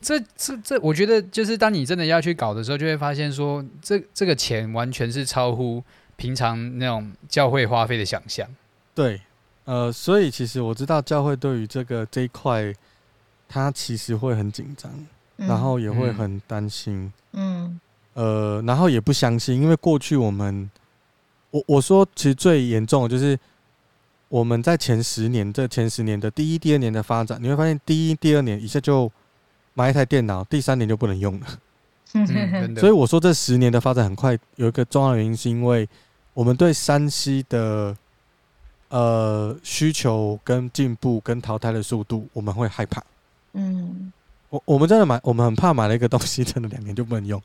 [0.00, 5.84] 这这这，我觉得就是当你真的要去搞的时候，就会发现说，这这个钱完全是超乎
[6.16, 8.48] 平常那种教会花费的想象。
[8.94, 9.20] 对，
[9.64, 12.74] 呃，所以其实我知道教会对于这个这一块，
[13.50, 14.90] 他其实会很紧张，
[15.38, 17.80] 嗯、然后也会很担心，嗯，
[18.14, 20.70] 呃，然后也不相信，因为过去我们，
[21.50, 23.36] 我我说其实最严重的就是
[24.28, 29.10] 我们在前十年这前十年的第一、第二年的发展，你会发现第一、第二年一下就。
[29.72, 31.46] 买一台电脑，第三年就不能用了。
[32.14, 35.88] 嗯、所以我说这十年的发展很快，有一个重要的原因是因为
[36.34, 37.96] 我们对山西的
[38.88, 43.00] 呃需求跟进步跟淘汰的速度，我们会害怕。
[43.52, 44.12] 嗯，
[44.48, 47.42] 我我们真的买，我们很怕买了一个东西，真的两年就不能用，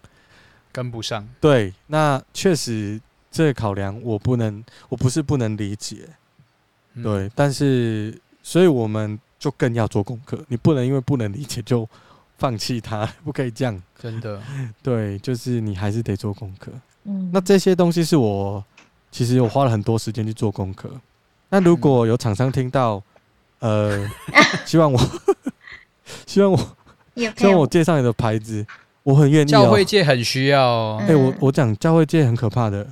[0.71, 1.27] 跟不上。
[1.39, 2.99] 对，那确实
[3.31, 6.07] 这个考量我不能，我不是不能理解。
[7.01, 11.87] 对，但是所以我们就更要做功课，你不能因为不能理解就。
[12.37, 13.81] 放弃它， 不可以这样。
[13.97, 14.41] 真的，
[14.83, 16.69] 对，就是你还是得做功课。
[17.05, 18.61] 嗯，那这些东西是我
[19.09, 20.91] 其实我花了很多时间去做功课。
[21.47, 23.01] 那如果有厂商听到，
[23.59, 24.05] 呃，
[24.67, 24.99] 希望我，
[26.25, 26.57] 希望我，
[27.15, 28.65] 希望我介绍你的牌子，
[29.03, 29.45] 我很愿意。
[29.45, 30.95] 教会界很需要。
[30.97, 32.87] 哎，我我讲教会界很可怕的，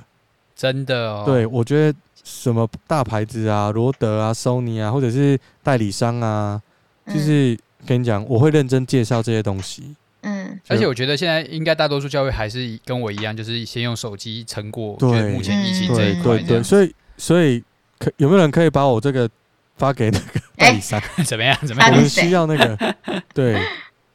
[0.56, 1.22] 真的哦。
[1.26, 6.60] 对，我觉得什么大牌子啊，罗德啊，Sony 啊，或者是代理商啊，
[7.06, 7.58] 就是。
[7.86, 9.94] 跟你讲，我会认真介绍这些东西。
[10.22, 14.96] 嗯，而且我觉得现在应该大多数教会还是跟我一样，就是先用手机成过。
[14.98, 17.62] 对，目前疫情这一块，对对，所以所以
[17.98, 19.28] 可有没有人可以把我这个
[19.76, 21.00] 发给那个代理商？
[21.26, 21.56] 怎么样？
[21.66, 21.90] 怎么样？
[21.92, 22.94] 我们需要那个，
[23.34, 23.60] 对，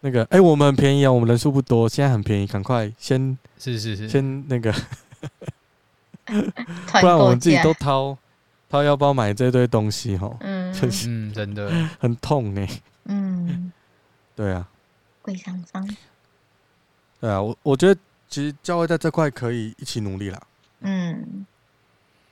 [0.01, 4.73] 那个，哎，我们很便宜啊，我们人数不多，现在很便宜，赶快先，是是是，先那个，
[6.25, 8.17] 不然我们自己都掏
[8.69, 10.35] 掏腰包买这堆东西哈。
[10.41, 12.67] 嗯，真是，嗯，真的很痛呢。
[13.05, 13.71] 嗯，
[14.35, 14.67] 对啊，
[15.21, 15.87] 贵商商，
[17.19, 20.39] 对啊，我我觉得其实教会在这块可以一起努力啦。
[20.81, 21.45] 嗯，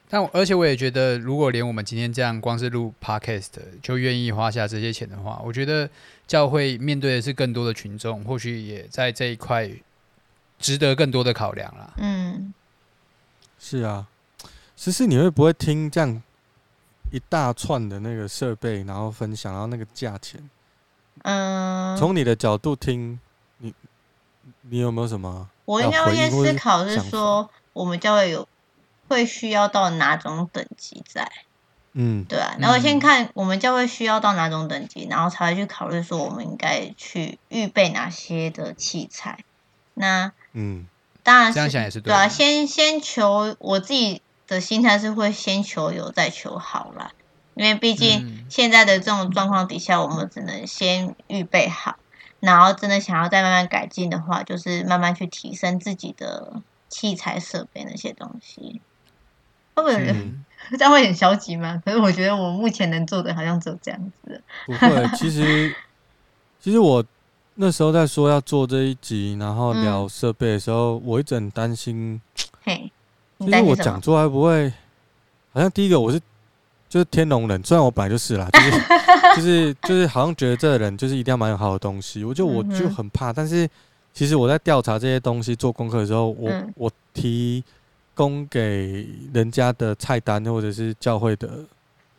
[0.09, 3.51] 但而且我也觉得，如果连我们今天这样光是录 podcast
[3.81, 5.89] 就愿意花下这些钱的话，我觉得
[6.25, 9.69] 教会面对的是更多的群众，或许也在这一块
[10.57, 11.93] 值得更多的考量啦。
[11.97, 12.53] 嗯，
[13.59, 14.07] 是啊，
[14.77, 16.23] 其实你会不会听这样
[17.11, 20.49] 一大串的那个设备，然后分享，然后那个价钱？
[21.23, 23.19] 嗯，从你的角度听，
[23.57, 23.73] 你
[24.61, 25.49] 你有没有什么？
[25.65, 28.47] 我应该会思考是说，我们教会有。
[29.07, 31.31] 会需要到哪种等级在？
[31.99, 39.43] 嗯，对啊，然后先看我们教会需要到哪种等级，然后才会去考虑说我们应该去预备哪些的器材。
[39.95, 40.85] 那嗯，
[41.23, 42.27] 当然这样想也是对，对啊。
[42.27, 47.13] 先先求我自己的心态是会先求有再求好啦，
[47.55, 51.97] 因为毕竟现在的这种状况底下，我们只能先预备好，
[52.39, 58.81] 然后真的想要再慢慢改进的话，就是慢慢去提升自己的器材设备那些东西。
[59.83, 60.15] 会不会
[60.71, 61.81] 这样会很消极吗？
[61.85, 64.41] 可是我觉得我目前能做的好像只有这样子。
[64.65, 65.73] 不会， 其实
[66.59, 67.03] 其实我
[67.55, 72.19] 那时候在说要做这一集，然后聊设备的时候，嗯、我一直很担心。
[72.63, 72.91] 嘿，
[73.39, 74.69] 其实我讲出来不会，
[75.53, 76.19] 好像第一个我是
[76.89, 78.71] 就是天龙人，虽然我本来就是啦，就是
[79.37, 83.31] 就是就是好像觉得这个人就是一定要买很好的东西，我就我就很怕。
[83.31, 83.69] 但是
[84.11, 87.63] 其实我在调查这些东西做功课的时候，我、嗯、我提。
[88.17, 91.63] 供给人家的菜单或者是教会的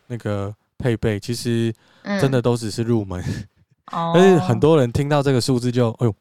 [0.07, 1.73] 那个配备，其实
[2.21, 3.21] 真的都只是入门。
[3.91, 6.15] 但是很多人听到这个数字就，哎呦，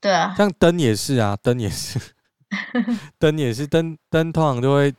[0.00, 2.00] 对啊，像灯也是啊，灯也是，
[3.20, 4.92] 灯也是，灯灯通常都会，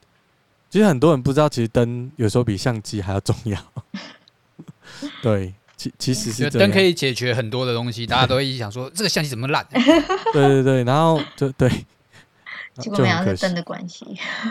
[0.69, 3.59] 其实很多人不知道，其实灯有时候比相机还要重要。
[5.21, 9.67] 对，其其实是灯可以解决很多的东西，大家都会一直想说这个相机怎么烂？
[10.31, 11.69] 对对对，然后就对。
[12.77, 14.05] 结果没有是灯的关系。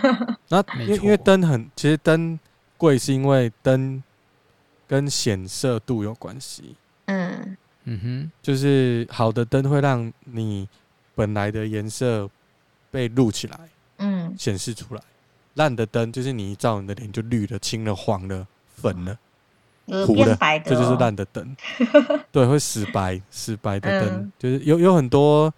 [0.48, 2.38] 那因为因为灯很，其实灯
[2.76, 4.02] 贵是因为灯
[4.88, 6.74] 跟显色度有关系。
[7.06, 10.66] 嗯嗯哼，就是好的灯会让你
[11.14, 12.28] 本来的颜色
[12.90, 13.58] 被录起来，
[13.98, 15.00] 嗯，显示出来。
[15.54, 19.16] 烂的灯就是你一照你的脸就绿了、青了、黄了、粉了、
[20.06, 21.56] 糊的，这就是烂的灯。
[22.32, 25.52] 对，会死白，死白的灯就是有有很多。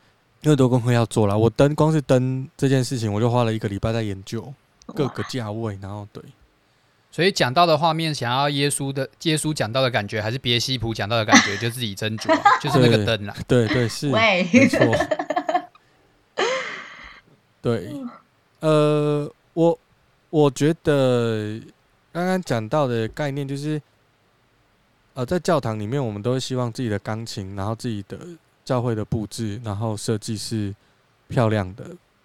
[0.46, 4.54] 有很多功课要做了，我灯光是灯这件事情，我就花了一个礼拜在研究
[4.86, 6.22] 各个价位，然后对，
[7.10, 12.32] 所以讲到的画面，想要耶稣的耶稣讲到的感觉，还是别西卜讲到的感觉， 就自己斟酌，
[12.62, 13.34] 就是那个灯啦。
[13.48, 14.78] 对对是，没错。
[17.60, 17.92] 对，
[18.60, 19.76] 呃，我
[20.30, 21.60] 我觉得
[22.12, 23.82] 刚刚讲到的概念就是，
[25.14, 28.16] 呃，在教堂里面，我们都会希望自己的钢琴，然后自己的。
[28.66, 30.74] 教会的布置，然后设计是
[31.28, 31.84] 漂亮的，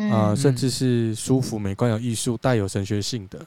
[0.09, 3.39] 啊、呃，甚至是舒服、美观、有艺术、带有神学性的。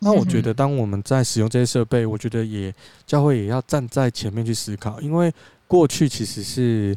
[0.00, 2.74] 那我觉得，当我们在使用这些设备，我觉得也
[3.06, 5.32] 教会也要站在前面去思考，因为
[5.68, 6.96] 过去其实是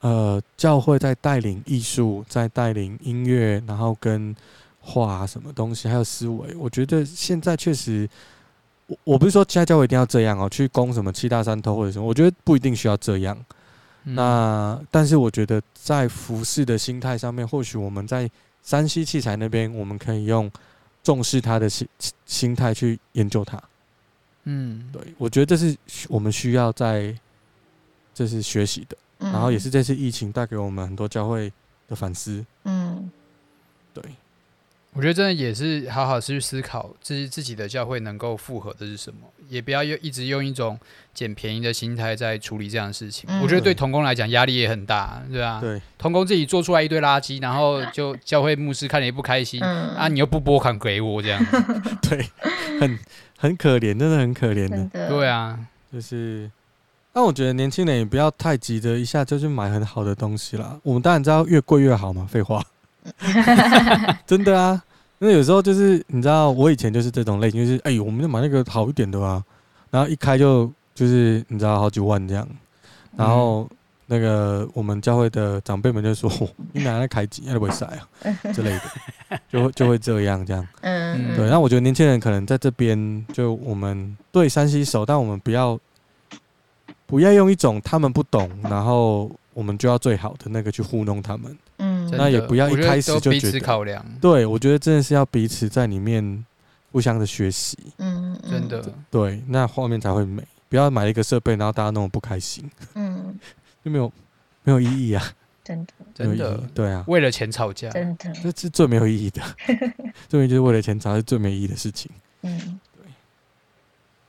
[0.00, 4.34] 呃教会在带领艺术，在带领音乐，然后跟
[4.80, 6.54] 画什么东西，还有思维。
[6.56, 8.06] 我觉得现在确实，
[8.88, 13.38] 我我不是说现在教会一定要这样哦，去攻什么七大山头或者什么，我觉得不一定需要这样。
[14.04, 18.30] 那但是我觉得在服饰的心态上面，或许我们在
[18.62, 20.50] 山西器材那边，我们可以用
[21.02, 21.86] 重视他的心
[22.26, 23.62] 心态去研究它。
[24.44, 25.76] 嗯，对，我觉得这是
[26.08, 27.16] 我们需要在
[28.12, 31.52] 这是学习的，然后也是这次疫情带给我们很多教会
[31.86, 32.44] 的反思。
[32.64, 33.10] 嗯，
[33.94, 34.02] 对。
[34.94, 40.78] 我觉得真的也是好好去思考自自己的教会能够符合的是什么，也不要用一直用一种
[41.14, 43.24] 捡便宜的心态在处理这样的事情。
[43.30, 45.60] 嗯、我觉得对童工来讲压力也很大，对吧？
[45.62, 51.42] 对，童工自己做出来一堆垃圾，然后就教会牧师看了也不开心，嗯、啊，你又不拨款给我这样，
[52.02, 52.28] 对，
[52.78, 52.98] 很
[53.38, 54.84] 很可怜，真的很可怜的。
[54.88, 55.58] 的对啊，
[55.90, 56.50] 就是，
[57.14, 60.78] 但我觉得年轻人也不要太急着一下就去买很好的东西啦。
[60.82, 62.62] 我们当然知道越贵越好嘛，废话。
[64.26, 64.82] 真的啊，
[65.18, 69.42] 因为有时候就是你知道，我以前就是这种类型，就是哎、欸，我们就买那个好一点的啊，
[69.90, 72.46] 然后一开就就是你知道好几万这样，
[73.16, 73.68] 然后
[74.06, 76.30] 那个我们教会的长辈们就说
[76.72, 78.08] ：“你拿来开机，那不会塞啊
[78.52, 78.70] 之类
[79.30, 81.48] 的，就会就会这样这样。”嗯，对。
[81.48, 85.78] 那我觉得年轻人可能在这边，就我们对山西熟，但我们不要
[87.06, 91.56] 不要用一种他们不懂，然后我们就要最好的那个去糊弄他们。
[92.10, 94.04] 那也不要一开始就觉得，彼此考量。
[94.20, 96.44] 对，我觉得真的是要彼此在里面
[96.90, 97.78] 互相的学习。
[97.98, 98.82] 嗯，真的。
[99.10, 100.42] 对，那画面才会美。
[100.68, 102.70] 不要买一个设备，然后大家弄得不开心。
[102.94, 103.38] 嗯，
[103.84, 104.10] 就没有
[104.64, 105.22] 没有意义啊。
[105.62, 109.40] 真的，真的，对啊，为了钱吵架，真的，这是最没有意义的，
[110.28, 112.10] 这就是为了钱吵是最没意义的事情。
[112.40, 112.80] 嗯，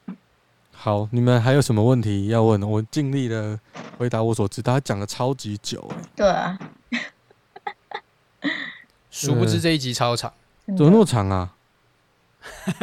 [0.05, 0.15] 对。
[0.71, 2.61] 好，你们还有什么问题要问？
[2.61, 3.59] 我尽力的
[3.97, 6.59] 回答我所知，他讲的超级久，欸，对啊，
[9.11, 10.33] 殊不知这一集超长，
[10.65, 11.53] 怎么那么长啊？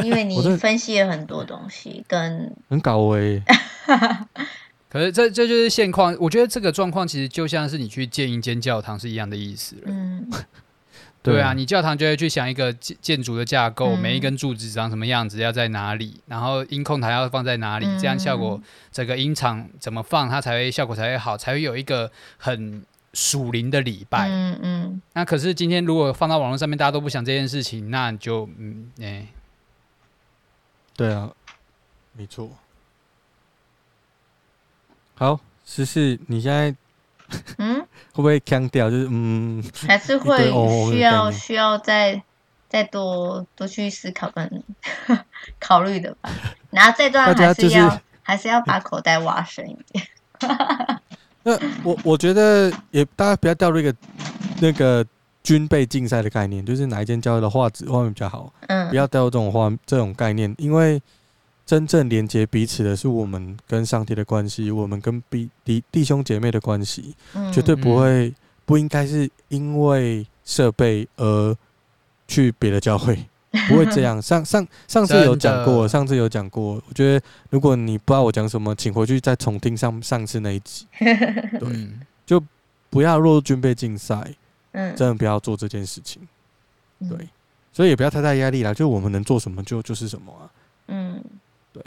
[0.02, 3.42] 因为你分析了很多东西，跟很搞味。
[4.88, 9.82] 可是这这就是现况，我觉得这个状况其实就像是你去建一间教堂是一样的意思了。
[9.84, 10.28] 嗯，
[11.22, 22.82] 对啊，你教堂就会去想一个建建筑的架构，嗯、每一根柱子长什么样子，要在哪里，然后音控台要放在哪里，嗯、这样效果整个音场怎么放，它才会效果才会好，才会有一个很
[23.12, 24.28] 属灵的礼拜。
[24.28, 25.02] 嗯嗯。
[25.12, 29.04] 那可是今天如果放到网络上面，大家都不想这件事情，那就嗯哎。
[29.04, 29.28] 欸
[30.96, 31.30] 对啊，
[32.12, 32.50] 没错。
[35.14, 36.76] 好，十四，你现在
[37.56, 37.80] 嗯
[38.12, 38.90] 会不会强调？
[38.90, 40.52] 就是嗯，还是会
[40.90, 42.22] 需要需要再
[42.68, 44.62] 再多多去思考跟
[45.58, 46.28] 考虑的吧。
[46.68, 50.06] 然后这段还是要、就是、还是要把口袋挖深一点。
[51.59, 53.94] 那我我觉得也大家不要掉入一个
[54.61, 55.05] 那个。
[55.42, 61.01] 军备竞赛的概念，就是哪一间教会的画质画面比较好，嗯，不要掉入这种画这种概念，因为
[61.64, 68.32] 真正连接彼此的是我们跟上帝的关系，我们跟弟弟弟兄姐妹的关系，嗯，绝对不会
[68.66, 71.57] 不应该是因为设备而
[72.28, 73.18] 去别的教会，
[73.68, 74.20] 不会这样。
[74.22, 81.90] 上上上次有讲过，上次有讲过，我觉得如果你不知道我讲什么，请回去再重听上上次那一集， 对，
[82.24, 82.42] 就
[82.88, 84.34] 不要落入军备竞赛。
[84.72, 86.22] 嗯，真的不要做这件事情，
[87.01, 87.28] 嗯、对，
[87.72, 88.72] 所以也不要太大压力啦。
[88.72, 90.46] 就我们能做什么就就是什么啊。
[90.86, 91.20] 嗯，
[91.72, 91.82] 对，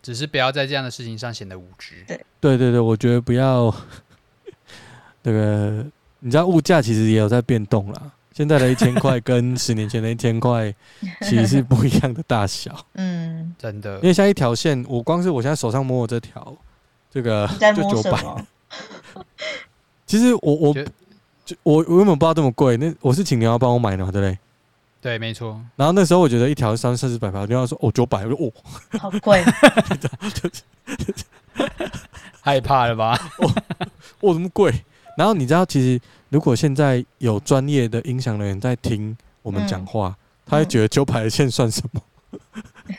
[0.00, 2.04] 只是不要在这样的事情上显得无知。
[2.06, 3.74] 对，对对对，我觉得不要。
[5.22, 5.84] 那个，
[6.20, 8.10] 你知道物价其实也有在变动啦。
[8.40, 10.74] 现在的一千块跟十年前的一千块
[11.28, 12.74] 其实是不一样的大小。
[12.94, 13.96] 嗯，真的。
[13.96, 16.56] 因为像一条线，我光是我现在手上摸我这条，
[17.10, 18.18] 这个就九百。
[20.06, 20.82] 其实我我就。
[21.64, 24.38] 我我根本不知道这么贵，那我是请你要帮我买的嘛，对不对？
[25.02, 25.60] 对，没错。
[25.76, 28.52] 然后那时候我觉得一条三四十百块，牛要说哦九百，我说哦，
[28.98, 29.44] 好贵，
[32.40, 33.18] 害怕了吧？
[33.38, 33.52] 哦，
[34.20, 34.72] 哦，这么贵。
[35.18, 36.00] 然后你知道，其实
[36.30, 40.16] 如果现在有专业的音响人员在听我们讲话，嗯、
[40.46, 42.02] 他会觉得九百的线算什么？
[42.88, 42.94] 嗯、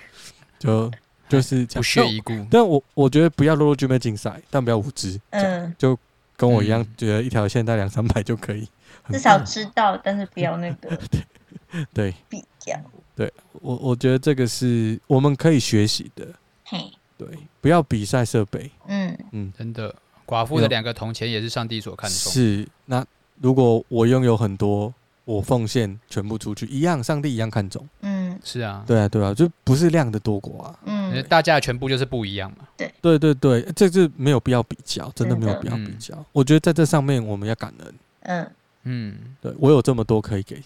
[0.59, 0.91] 就
[1.27, 2.45] 就是不屑一顾。
[2.51, 5.97] 但我我觉得不要落入军备竞赛，但不要无知，嗯，就。
[6.37, 8.67] 跟我一样，觉得一条线带两三百就可以，
[9.11, 10.99] 至少知道，但是不要那个
[11.93, 12.73] 对比较。
[13.15, 16.27] 对我，我觉得这个是我们可以学习的。
[16.65, 17.27] 嘿，对，
[17.59, 18.71] 不要比赛设备。
[18.87, 19.93] 嗯嗯，真的，
[20.25, 22.33] 寡妇的两个铜钱也是上帝所看重。
[22.33, 23.05] 是，那
[23.41, 24.93] 如果我拥有很多，
[25.25, 27.87] 我奉献全部出去，一样，上帝一样看重。
[28.01, 30.79] 嗯，是啊，对啊，对啊，就不是量的多寡啊。
[30.85, 32.67] 嗯，大家的全部就是不一样嘛。
[32.77, 36.15] 对，对对对，这是没有必要比较，真的没有必要比较。
[36.15, 37.95] 嗯、我觉得在这上面我们要感恩。
[38.21, 38.51] 嗯
[38.83, 40.61] 嗯，对我有这么多可以给，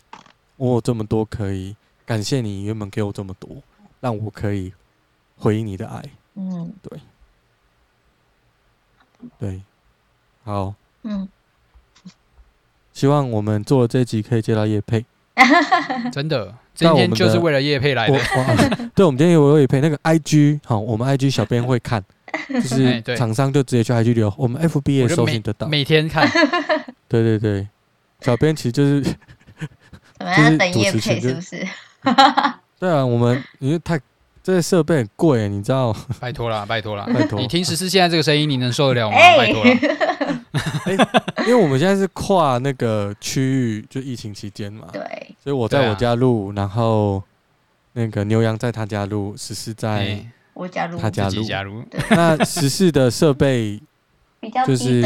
[0.57, 3.49] 我有这么多可以感谢你原本给我这么多，
[4.01, 4.73] 让我可以
[5.37, 6.03] 回应你的爱。
[6.35, 6.99] 嗯，对，
[9.39, 9.61] 对，
[10.43, 10.73] 好，
[11.03, 11.27] 嗯。
[12.95, 15.05] 希望我们做了这一集可以接到叶佩，
[16.13, 18.17] 真的， 今天就是为了叶配来的。
[18.95, 22.01] 对，我们今天有叶配那个 IG，好，我们 IG 小编会看，
[22.53, 26.25] 就是厂商就直接去 IG 留，我们 FB 也搜寻得到，每天看。
[27.09, 27.67] 对对对，
[28.21, 31.67] 小编其实就是，怎么样等叶配是不是？
[32.79, 33.99] 对啊，我们因为太
[34.45, 35.91] 这些设备很贵，你知道？
[36.19, 37.39] 拜托啦， 拜托啦，拜托。
[37.39, 39.17] 你听十四现在这个声音，你能受得了吗？
[39.35, 39.71] 拜托了。
[40.85, 40.95] 欸、
[41.41, 45.01] 因为我们现在是跨那个区域，就疫情期间嘛，对，
[45.43, 47.23] 所以我在我家录，啊、然后
[47.93, 50.23] 那个牛羊在他家录，十四在
[50.53, 51.27] 我家录，他家
[51.63, 53.81] 录，那十四的设备
[54.67, 55.01] 就是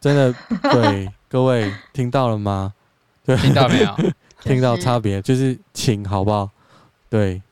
[0.00, 0.32] 真的，
[0.70, 2.72] 对各位听到了吗？
[3.24, 3.92] 对，听到没有？
[4.44, 6.48] 听到差别就是请好不好？
[7.10, 7.42] 对，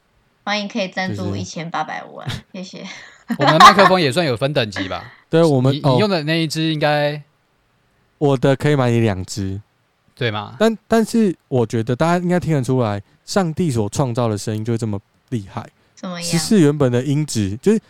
[0.44, 2.86] 欢迎可以赞助一千八百万，谢谢。
[3.38, 5.02] 我们的麦克风也算有分等级吧？
[5.30, 7.22] 对，我们你，你用的那一支应该，
[8.18, 9.58] 我的可以买你两支，
[10.14, 10.54] 对吗？
[10.58, 15.66] 但但是我觉得大家应该听得出来，上帝所创造的声音就这么厉害。
[15.94, 16.22] 怎么样？
[16.22, 17.80] 十四原本的音质就是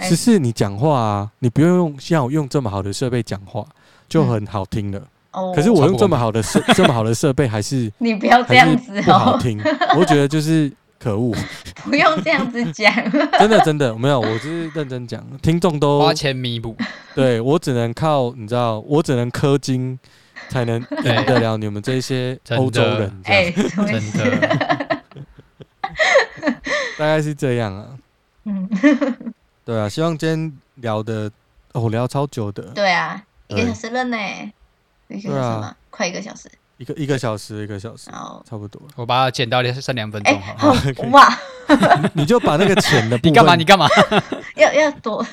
[0.00, 3.64] 十四，你讲话啊，你不用用像我用这么好的设备讲话
[4.08, 5.00] 就很好听了。
[5.54, 9.62] 可是我用这么好的设这么好的设备还是 你不要这样子哦，不好听。
[9.96, 10.72] 我觉得就是。
[11.00, 11.34] 可恶！
[11.84, 12.94] 不用这样子讲，
[13.40, 16.76] 真的真的没有，我就是认真讲，听众都花钱弥补。
[17.14, 19.98] 对我只能靠你知道，我只能氪金
[20.50, 23.20] 才能赢得了你们这些欧洲人。
[23.24, 25.00] 哎，真的，
[26.98, 27.86] 大概是这样啊。
[28.44, 28.68] 嗯，
[29.64, 31.30] 对啊，希望今天聊的
[31.72, 32.62] 哦，聊超久的。
[32.74, 34.16] 对啊，一个小时了呢，
[35.08, 35.74] 一个小时吗？
[35.88, 36.50] 快一个小时。
[36.80, 38.10] 一个一个小时，一个小时，
[38.48, 38.80] 差不多。
[38.96, 40.80] 我把它剪到剩两分钟，好吗？
[41.12, 41.38] 哇，
[42.14, 43.54] 你就把那个钱的部分， 你干嘛？
[43.54, 43.86] 你干嘛？
[44.56, 45.24] 要要多。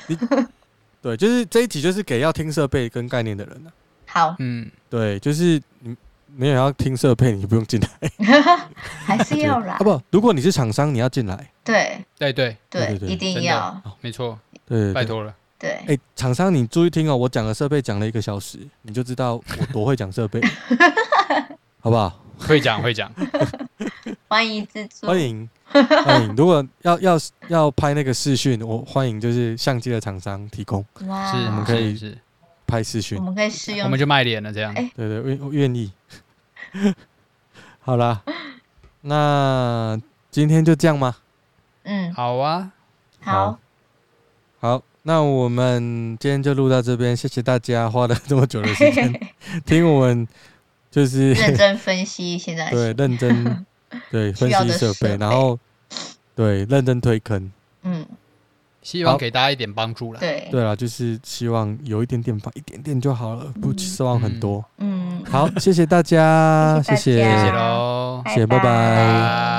[1.00, 3.72] 对，就是这一集就是给要听设备跟概念的人了。
[4.04, 5.96] 好，嗯，对，就是你
[6.36, 7.88] 没有要听设备，你就不用进来。
[9.06, 9.72] 还是要来？
[9.72, 11.50] 啊不，如果你是厂商，你要进来。
[11.64, 14.38] 对对对对，一定要，没错。
[14.66, 15.34] 对，拜托了。
[15.58, 20.40] 对，哎，厂商你注意听哦，我讲的设备讲了一个小时，你就知道我多会讲设备。
[21.80, 22.20] 好不好？
[22.38, 23.12] 会讲会讲，
[24.28, 26.36] 欢迎制作，欢迎欢迎。
[26.36, 30.84] 如果要要要拍那个视讯，我欢迎就是相机的厂商提供。
[31.08, 32.16] 哇，是，我们可以
[32.64, 34.72] 拍视讯，我们可以试用，我们就卖脸了这样。
[34.72, 35.90] 对对，愿愿意。
[37.80, 38.22] 好啦，
[39.00, 40.00] 那
[40.30, 41.16] 今天就这样吗？
[41.82, 42.70] 嗯，好啊，
[43.20, 43.58] 好，
[44.60, 49.20] 好，那我们今天就录到这边，谢谢大家花了这么久的时间
[49.66, 50.26] 听我们。
[50.90, 53.66] 就是认真分析现在 对认真
[54.10, 55.56] 对 分析设备，然后
[56.34, 58.06] 对认真推坑，嗯，
[58.80, 60.18] 希望给大家一点帮助了。
[60.18, 60.48] 对。
[60.50, 64.64] 对啊，就是希望有一点点帮，一点点就好了，不希望很多。
[64.78, 67.52] 嗯，好，谢谢大家，谢谢，谢谢。
[67.52, 69.57] 喽，谢谢，拜拜。